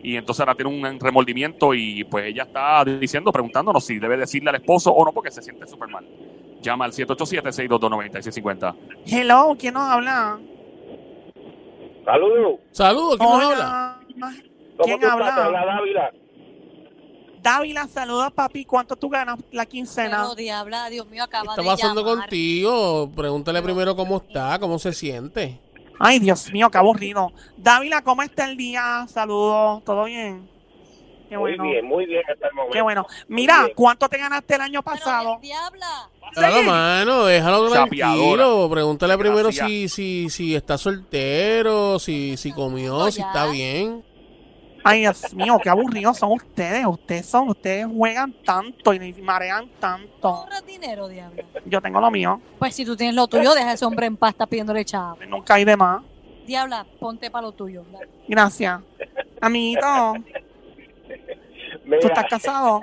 Y 0.02 0.16
entonces 0.16 0.40
ahora 0.40 0.54
tiene 0.54 0.70
un 0.70 1.00
remordimiento 1.00 1.74
y 1.74 2.04
pues 2.04 2.26
ella 2.26 2.44
está 2.44 2.84
diciendo, 2.84 3.32
preguntándonos 3.32 3.84
si 3.84 3.98
debe 3.98 4.16
decirle 4.16 4.50
al 4.50 4.56
esposo 4.56 4.92
o 4.92 5.04
no, 5.04 5.12
porque 5.12 5.30
se 5.30 5.42
siente 5.42 5.66
súper 5.66 5.88
mal. 5.88 6.06
Llama 6.62 6.84
al 6.84 6.92
787-622-9650. 6.92 8.74
Hello, 9.06 9.56
¿quién 9.58 9.74
nos 9.74 9.82
habla? 9.88 10.38
Saludos. 12.04 12.60
Saludos, 12.70 13.16
¿quién 13.18 13.30
nos 13.30 13.42
habla? 13.42 13.98
Hola. 14.14 14.32
¿Cómo 14.76 14.84
¿Quién 14.84 15.02
estás? 15.02 15.12
Habla? 15.12 15.44
habla 15.44 15.66
Dávila. 15.66 16.10
Dávila, 17.42 17.86
saluda 17.88 18.30
papi. 18.30 18.64
¿Cuánto 18.64 18.96
tú 18.96 19.08
ganas 19.08 19.38
la 19.52 19.66
quincena? 19.66 20.22
Pero 20.22 20.34
diabla, 20.34 20.88
Dios 20.88 21.08
mío, 21.08 21.22
acaba 21.24 21.54
¿Qué 21.54 21.62
de 21.62 21.68
está 21.68 21.76
pasando 21.76 22.00
llamar. 22.02 22.24
contigo? 22.24 23.10
Pregúntale 23.14 23.62
primero 23.62 23.94
cómo 23.96 24.16
está, 24.18 24.58
cómo 24.58 24.78
se 24.78 24.92
siente. 24.92 25.60
Ay, 25.98 26.18
Dios 26.18 26.52
mío, 26.52 26.70
qué 26.70 26.78
aburrido. 26.78 27.32
Dávila, 27.56 28.02
¿cómo 28.02 28.22
está 28.22 28.44
el 28.50 28.56
día? 28.56 29.06
Saludos, 29.08 29.82
¿todo 29.84 30.04
bien? 30.04 30.48
Qué 31.28 31.36
Muy 31.36 31.56
bueno. 31.56 31.64
bien, 31.64 31.84
muy 31.86 32.06
bien 32.06 32.22
hasta 32.30 32.46
el 32.48 32.54
momento. 32.54 32.72
Qué 32.72 32.82
bueno. 32.82 33.06
Mira. 33.28 33.68
¿cuánto 33.74 34.08
te 34.08 34.16
ganaste 34.18 34.54
el 34.54 34.60
año 34.60 34.82
Pero, 34.82 34.94
pasado? 34.96 35.38
diabla, 35.42 36.08
Claro, 36.32 36.62
mano, 36.62 37.24
déjalo 37.24 37.70
tranquilo. 37.70 38.68
Pregúntale 38.70 39.18
primero 39.18 39.50
si, 39.50 39.88
si, 39.88 40.28
si 40.30 40.54
está 40.54 40.78
soltero, 40.78 41.98
si, 41.98 42.36
si 42.36 42.52
comió, 42.52 42.98
No, 42.98 43.10
si 43.10 43.20
está 43.20 43.46
bien. 43.46 44.04
Ay, 44.88 45.00
Dios 45.00 45.34
mío, 45.34 45.58
qué 45.60 45.68
aburridos 45.68 46.16
son 46.16 46.30
ustedes. 46.30 46.86
Ustedes 46.86 47.26
son, 47.26 47.48
ustedes 47.48 47.88
juegan 47.92 48.32
tanto 48.44 48.94
y 48.94 49.12
marean 49.14 49.68
tanto. 49.80 50.28
ahorras 50.28 50.64
dinero, 50.64 51.08
diabla. 51.08 51.42
Yo 51.64 51.80
tengo 51.80 52.00
lo 52.00 52.08
mío. 52.08 52.40
Pues 52.60 52.76
si 52.76 52.84
tú 52.84 52.94
tienes 52.94 53.16
lo 53.16 53.26
tuyo, 53.26 53.52
deja 53.52 53.70
a 53.70 53.72
ese 53.72 53.84
hombre 53.84 54.06
en 54.06 54.16
paz, 54.16 54.30
está 54.30 54.46
pidiéndole 54.46 54.84
chavo. 54.84 55.18
Nunca 55.26 55.54
hay 55.54 55.64
de 55.64 55.76
más. 55.76 56.04
Diabla, 56.46 56.86
ponte 57.00 57.32
para 57.32 57.46
lo 57.46 57.52
tuyo. 57.52 57.84
dale. 57.90 58.08
Gracias. 58.28 58.80
Amiguito, 59.40 60.14
Mira, 61.84 62.00
¿tú 62.00 62.06
estás 62.06 62.26
casado? 62.30 62.80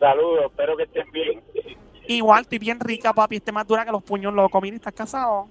Saludos, 0.00 0.46
espero 0.46 0.76
que 0.76 0.82
estés 0.82 1.04
bien. 1.12 1.40
Igual, 2.08 2.40
estoy 2.40 2.58
bien 2.58 2.80
rica, 2.80 3.12
papi. 3.12 3.36
Esté 3.36 3.52
más 3.52 3.64
dura 3.64 3.84
que 3.84 3.92
los 3.92 4.02
puños 4.02 4.34
locos. 4.34 4.60
Mira, 4.60 4.74
¿estás 4.74 4.92
casado? 4.92 5.46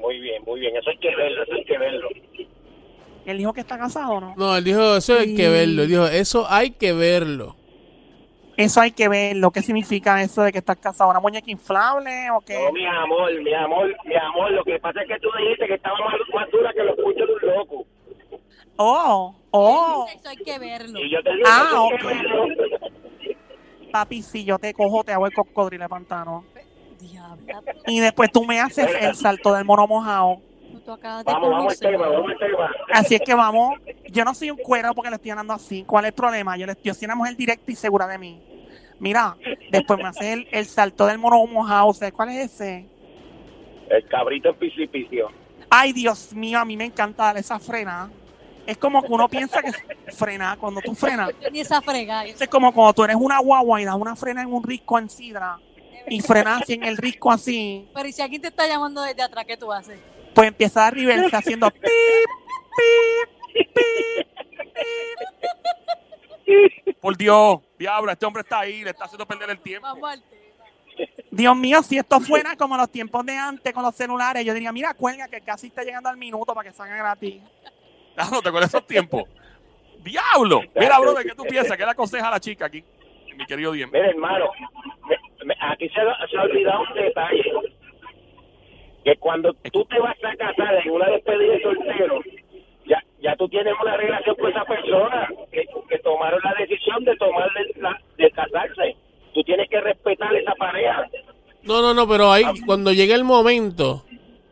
Muy 0.00 0.18
bien, 0.18 0.42
muy 0.44 0.58
bien. 0.58 0.76
Eso 0.76 0.90
hay 0.90 0.98
que 0.98 1.14
verlo, 1.14 1.44
eso 1.44 1.54
hay 1.54 1.64
que 1.64 1.78
verlo. 1.78 2.08
¿Él 3.24 3.38
dijo 3.38 3.52
que 3.52 3.60
está 3.60 3.78
casado 3.78 4.12
o 4.14 4.20
no? 4.20 4.34
No, 4.36 4.56
él 4.56 4.64
dijo, 4.64 4.96
eso 4.96 5.18
hay 5.18 5.34
que 5.34 5.48
verlo. 5.48 5.82
Él 5.82 5.88
dijo, 5.88 6.06
eso 6.06 6.46
hay 6.48 6.72
que 6.72 6.92
verlo. 6.92 7.56
Eso 8.56 8.80
hay 8.80 8.92
que 8.92 9.08
verlo. 9.08 9.50
¿Qué 9.50 9.62
significa 9.62 10.20
eso 10.22 10.42
de 10.42 10.52
que 10.52 10.58
estás 10.58 10.76
casado? 10.76 11.10
¿Una 11.10 11.20
muñeca 11.20 11.50
inflable 11.50 12.30
o 12.30 12.40
qué? 12.40 12.58
No, 12.62 12.72
mi 12.72 12.84
amor, 12.84 13.32
mi 13.42 13.54
amor, 13.54 13.96
mi 14.04 14.14
amor. 14.16 14.52
Lo 14.52 14.64
que 14.64 14.78
pasa 14.78 15.02
es 15.02 15.08
que 15.08 15.18
tú 15.20 15.28
dijiste 15.38 15.66
que 15.66 15.74
estaba 15.74 15.96
más, 15.98 16.14
más 16.34 16.50
dura 16.50 16.72
que 16.72 16.82
los 16.82 16.96
puños 16.96 17.28
de 17.28 17.34
un 17.34 17.54
loco. 17.56 17.86
Oh, 18.76 19.34
oh. 19.50 20.06
Eso 20.14 20.28
hay 20.28 20.36
que 20.36 20.58
verlo. 20.58 20.98
Y 21.00 21.10
yo 21.10 21.22
te 21.22 21.32
digo 21.34 21.46
Ah, 21.48 21.82
ok. 21.82 22.04
Papi, 23.92 24.22
si 24.22 24.44
yo 24.44 24.58
te 24.58 24.72
cojo, 24.74 25.04
te 25.04 25.12
hago 25.12 25.26
el 25.26 25.32
cocodrilo 25.34 25.84
de 25.84 25.88
pantano. 25.88 26.44
Diabla, 26.98 27.62
Y 27.86 28.00
después 28.00 28.30
tú 28.32 28.44
me 28.44 28.60
haces 28.60 28.88
el 29.00 29.14
salto 29.14 29.54
del 29.54 29.64
mono 29.64 29.86
mojado. 29.86 30.40
Tú 30.82 30.92
acabas 30.92 31.24
de 31.24 31.32
Vamos, 31.32 31.50
vamos 31.50 31.72
al 31.72 31.78
conocer. 31.78 31.90
tema, 31.90 32.08
vamos 32.08 32.30
al 32.30 32.38
tema. 32.38 32.70
Así 32.92 33.14
es 33.14 33.20
que 33.22 33.34
vamos. 33.34 33.80
Yo 34.10 34.24
no 34.24 34.34
soy 34.34 34.50
un 34.50 34.58
cuero 34.58 34.94
porque 34.94 35.10
le 35.10 35.16
estoy 35.16 35.30
andando 35.30 35.54
así. 35.54 35.84
¿Cuál 35.84 36.04
es 36.04 36.08
el 36.08 36.14
problema? 36.14 36.56
Yo, 36.56 36.66
le, 36.66 36.76
yo 36.82 36.94
soy 36.94 37.06
una 37.06 37.14
mujer 37.14 37.36
directa 37.36 37.70
y 37.70 37.74
segura 37.74 38.06
de 38.06 38.18
mí. 38.18 38.40
Mira, 38.98 39.36
después 39.70 39.98
me 39.98 40.08
haces 40.08 40.24
el, 40.24 40.48
el 40.52 40.66
salto 40.66 41.06
del 41.06 41.18
mono 41.18 41.44
mojado. 41.46 41.92
¿Sabes 41.92 42.12
cuál 42.14 42.30
es 42.30 42.52
ese? 42.52 42.86
El 43.88 44.06
cabrito 44.08 44.50
en 44.50 44.54
precipicio. 44.56 45.28
Ay, 45.68 45.92
Dios 45.92 46.32
mío, 46.34 46.58
a 46.58 46.64
mí 46.64 46.76
me 46.76 46.84
encanta 46.84 47.24
dar 47.24 47.36
esa 47.38 47.58
frena. 47.58 48.10
Es 48.66 48.78
como 48.78 49.02
que 49.02 49.12
uno 49.12 49.28
piensa 49.28 49.60
que 49.60 49.72
frena 50.12 50.56
cuando 50.56 50.80
tú 50.80 50.94
frenas. 50.94 51.30
Ni 51.50 51.60
esa 51.60 51.80
frega. 51.82 52.24
Es 52.24 52.46
como 52.48 52.72
cuando 52.72 52.92
tú 52.92 53.02
eres 53.04 53.16
una 53.16 53.40
guagua 53.40 53.80
y 53.80 53.84
das 53.84 53.96
una 53.96 54.14
frena 54.14 54.42
en 54.42 54.52
un 54.52 54.62
risco 54.62 54.98
en 54.98 55.10
sidra 55.10 55.58
y 56.08 56.20
frenas 56.20 56.62
así 56.62 56.74
en 56.74 56.84
el 56.84 56.96
risco 56.96 57.30
así, 57.30 57.88
Pero 57.94 58.08
¿y 58.08 58.12
si 58.12 58.22
alguien 58.22 58.42
te 58.42 58.48
está 58.48 58.66
llamando 58.66 59.02
desde 59.02 59.22
atrás, 59.22 59.44
qué 59.46 59.56
tú 59.56 59.72
haces? 59.72 59.98
Pues 60.34 60.48
empieza 60.48 60.86
a 60.86 60.90
reverse 60.90 61.34
haciendo 61.36 61.70
pip, 61.70 61.82
pip, 63.52 63.68
pip. 63.74 63.82
Por 67.00 67.16
Dios, 67.16 67.60
diablo, 67.78 68.10
este 68.12 68.26
hombre 68.26 68.42
está 68.42 68.60
ahí, 68.60 68.84
le 68.84 68.90
está 68.90 69.04
haciendo 69.06 69.26
perder 69.26 69.50
el 69.50 69.58
tiempo. 69.60 69.88
Dios 71.30 71.56
mío, 71.56 71.82
si 71.82 71.96
esto 71.98 72.20
fuera 72.20 72.54
como 72.56 72.76
los 72.76 72.90
tiempos 72.90 73.24
de 73.26 73.36
antes 73.36 73.72
con 73.72 73.82
los 73.82 73.94
celulares, 73.94 74.44
yo 74.44 74.52
diría, 74.54 74.70
mira, 74.72 74.94
cuelga 74.94 75.26
que 75.28 75.40
casi 75.40 75.68
está 75.68 75.82
llegando 75.82 76.08
al 76.08 76.16
minuto 76.16 76.54
para 76.54 76.68
que 76.70 76.76
salga 76.76 76.94
gratis. 76.96 77.42
Ah, 78.16 78.28
no 78.30 78.42
te 78.42 78.48
acuerdas 78.50 78.70
esos 78.70 78.86
tiempos. 78.86 79.24
¡Diablo! 80.04 80.60
Mira, 80.76 80.98
brother, 81.00 81.24
¿qué 81.26 81.34
tú 81.34 81.44
piensas? 81.44 81.76
¿Qué 81.76 81.84
le 81.84 81.90
aconseja 81.92 82.28
a 82.28 82.32
la 82.32 82.40
chica 82.40 82.66
aquí? 82.66 82.84
Mi 83.36 83.46
querido 83.46 83.72
Diem. 83.72 83.90
Mira, 83.90 84.08
hermano, 84.10 84.50
me- 85.08 85.46
me- 85.46 85.56
aquí 85.60 85.88
se, 85.88 86.00
ha- 86.00 86.26
se 86.30 86.36
ha 86.36 86.42
olvidado 86.42 86.82
un 86.82 86.94
detalle. 86.94 87.52
Que 89.04 89.16
cuando 89.16 89.52
tú 89.72 89.84
te 89.86 89.98
vas 89.98 90.16
a 90.24 90.36
casar 90.36 90.74
en 90.84 90.90
una 90.92 91.06
despedida 91.08 91.52
de 91.54 91.62
soltero, 91.62 92.20
ya, 92.86 93.02
ya 93.20 93.34
tú 93.36 93.48
tienes 93.48 93.74
una 93.82 93.96
relación 93.96 94.36
con 94.36 94.50
esa 94.50 94.64
persona 94.64 95.28
que, 95.50 95.64
que 95.88 95.98
tomaron 95.98 96.40
la 96.44 96.54
decisión 96.58 97.04
de 97.04 97.16
tomar 97.16 97.48
de, 97.52 97.80
la- 97.80 98.00
de 98.16 98.30
casarse. 98.30 98.96
Tú 99.34 99.42
tienes 99.42 99.68
que 99.68 99.80
respetar 99.80 100.34
esa 100.36 100.54
pareja. 100.54 101.06
No, 101.62 101.80
no, 101.82 101.94
no, 101.94 102.06
pero 102.08 102.30
ahí, 102.30 102.44
cuando 102.66 102.92
llegue 102.92 103.14
el 103.14 103.24
momento 103.24 104.04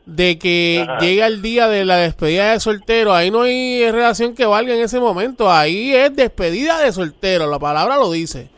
de 0.07 0.39
que 0.39 0.81
Ajá. 0.83 0.99
llega 0.99 1.27
el 1.27 1.43
día 1.43 1.69
de 1.69 1.85
la 1.85 1.97
despedida 1.99 2.53
de 2.53 2.59
soltero, 2.61 3.13
ahí 3.13 3.31
no 3.31 3.43
hay 3.43 3.89
relación 3.93 4.35
que 4.35 4.47
valga 4.47 4.75
en 4.75 4.81
ese 4.81 4.99
momento. 4.99 5.51
Ahí 5.51 5.95
es 5.95 6.15
despedida 6.17 6.81
de 6.81 6.91
soltero, 6.91 7.47
la 7.49 7.59
palabra 7.61 7.97
lo 7.97 8.11
dice. 8.11 8.51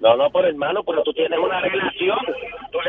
No, 0.00 0.14
no, 0.16 0.30
por 0.30 0.44
hermano, 0.44 0.84
pero 0.84 1.02
tú 1.02 1.12
tienes 1.12 1.38
una 1.38 1.60
relación. 1.60 2.18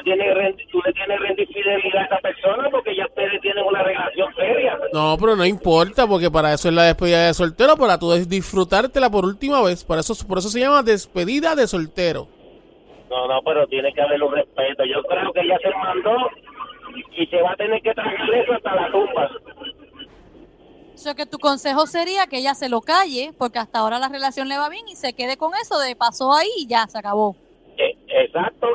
Tú 0.08 0.15
le 0.15 0.24
tienes, 0.24 0.36
ren- 0.38 0.58
tú 0.72 0.82
le 0.86 0.93
tienes 0.93 1.20
rendir 1.20 1.48
fidelidad 1.48 2.02
a 2.02 2.06
esa 2.06 2.17
persona 2.20 2.70
porque 2.70 2.96
ya 2.96 3.06
ustedes 3.08 3.41
tienen 3.41 3.65
una 3.65 3.84
relación 3.84 4.34
seria. 4.36 4.78
No, 4.93 5.17
pero 5.20 5.36
no 5.36 5.43
importa, 5.46 6.08
porque 6.08 6.32
para 6.32 6.54
eso 6.54 6.70
es 6.70 6.74
la 6.74 6.84
despedida 6.84 7.28
de 7.28 7.34
soltero, 7.34 7.76
para 7.76 7.98
tú 8.00 8.12
disfrutártela 8.13 9.10
por 9.10 9.26
última 9.26 9.62
vez. 9.62 9.84
Por 9.84 9.98
eso, 10.00 10.13
por 10.26 10.38
eso 10.38 10.48
se 10.50 10.62
llama 10.62 10.82
despedida 10.82 11.56
de 11.56 11.67
soltero. 11.67 12.28
No, 13.10 13.28
no, 13.28 13.41
pero 13.43 13.67
tiene 13.67 13.91
que 13.93 14.02
haber 14.02 14.22
un 14.24 14.34
respeto. 14.34 14.84
Yo 14.86 15.02
creo 15.04 15.34
que 15.34 15.41
ella 15.41 15.58
se 15.62 15.70
mandó 15.78 16.15
y 17.17 17.26
se 17.28 17.41
va 17.41 17.52
a 17.52 17.56
tener 17.58 17.82
que 17.82 17.93
tragar 17.93 18.34
eso 18.34 18.54
hasta 18.54 18.76
la 18.76 18.89
tumba. 18.91 19.30
Eso 20.96 21.15
que 21.15 21.26
tu 21.26 21.38
consejo 21.38 21.86
sería 21.86 22.28
que 22.28 22.38
ella 22.38 22.54
se 22.54 22.70
lo 22.70 22.82
calle, 22.82 23.32
porque 23.38 23.60
hasta 23.60 23.80
ahora 23.80 24.00
la 24.00 24.10
relación 24.10 24.48
le 24.48 24.58
va 24.58 24.70
bien 24.70 24.88
y 24.88 24.96
se 24.96 25.13
quede 25.13 25.38
con 25.38 25.52
eso 25.62 25.78
de 25.80 25.96
pasó 25.96 26.34
ahí 26.34 26.48
y 26.58 26.67
ya 26.67 26.88
se 26.88 26.98
acabó. 26.98 27.36
Eh, 27.78 27.96
exacto. 28.08 28.67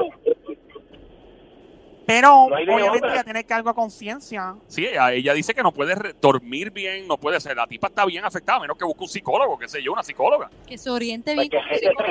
Pero 2.06 2.48
No 2.48 2.56
obviamente 2.56 3.08
ya 3.14 3.22
tiene 3.22 3.44
cargo 3.44 3.70
a 3.70 3.74
conciencia. 3.74 4.56
Sí, 4.66 4.84
ella, 4.86 5.12
ella 5.12 5.34
dice 5.34 5.54
que 5.54 5.62
no 5.62 5.72
puede 5.72 5.94
dormir 6.20 6.70
bien, 6.72 7.06
no 7.06 7.16
puede 7.16 7.40
ser. 7.40 7.56
La 7.56 7.66
tipa 7.66 7.86
está 7.88 8.04
bien 8.04 8.24
afectada, 8.24 8.58
a 8.58 8.60
menos 8.60 8.76
que 8.76 8.84
busque 8.84 9.04
un 9.04 9.08
psicólogo, 9.08 9.58
qué 9.58 9.68
sé 9.68 9.82
yo, 9.82 9.92
una 9.92 10.02
psicóloga. 10.02 10.50
Que 10.66 10.76
se 10.78 10.90
oriente 10.90 11.34
Pues 11.34 11.48
bien 11.48 11.62
que 11.62 11.94
con. 11.94 12.04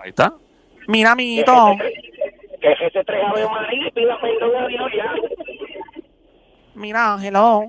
Ahí 0.00 0.10
está. 0.10 0.32
Mira, 0.86 1.08
Que 1.08 1.12
amiguito, 1.12 1.76
que 2.60 2.72
ese 2.72 3.04
tres 3.04 3.22
Ave 3.24 3.46
María 3.48 3.88
y 3.88 3.90
pida 3.90 4.20
perdón 4.20 4.56
a 4.56 4.66
Dios 4.68 4.90
ya. 4.96 5.14
mira, 6.74 7.16
hello. 7.20 7.64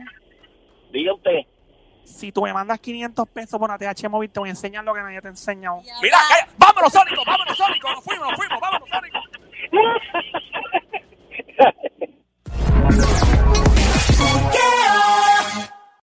Diga 0.92 1.14
usted 1.14 1.40
si 2.10 2.32
tú 2.32 2.42
me 2.42 2.54
mandas 2.54 2.80
500 2.80 3.28
pesos 3.30 3.60
por 3.60 3.72
ATH 3.72 4.10
móvil, 4.10 4.30
te 4.30 4.40
voy 4.40 4.50
a 4.50 4.52
enseñar 4.52 4.84
lo 4.84 4.94
que 4.94 5.02
nadie 5.02 5.22
te 5.22 5.28
enseña. 5.30 5.72
Yeah. 5.82 5.94
Mira, 6.02 6.18
eh, 6.18 6.50
vámonos, 6.58 6.92
Sónico, 6.92 7.24
vámonos, 7.26 7.58
Sónico, 7.58 7.92
nos 7.92 8.04
fuimos, 8.04 8.28
nos 8.30 8.38
fuimos, 8.38 8.60
vámonos, 8.60 8.90
Sónico. 8.90 9.20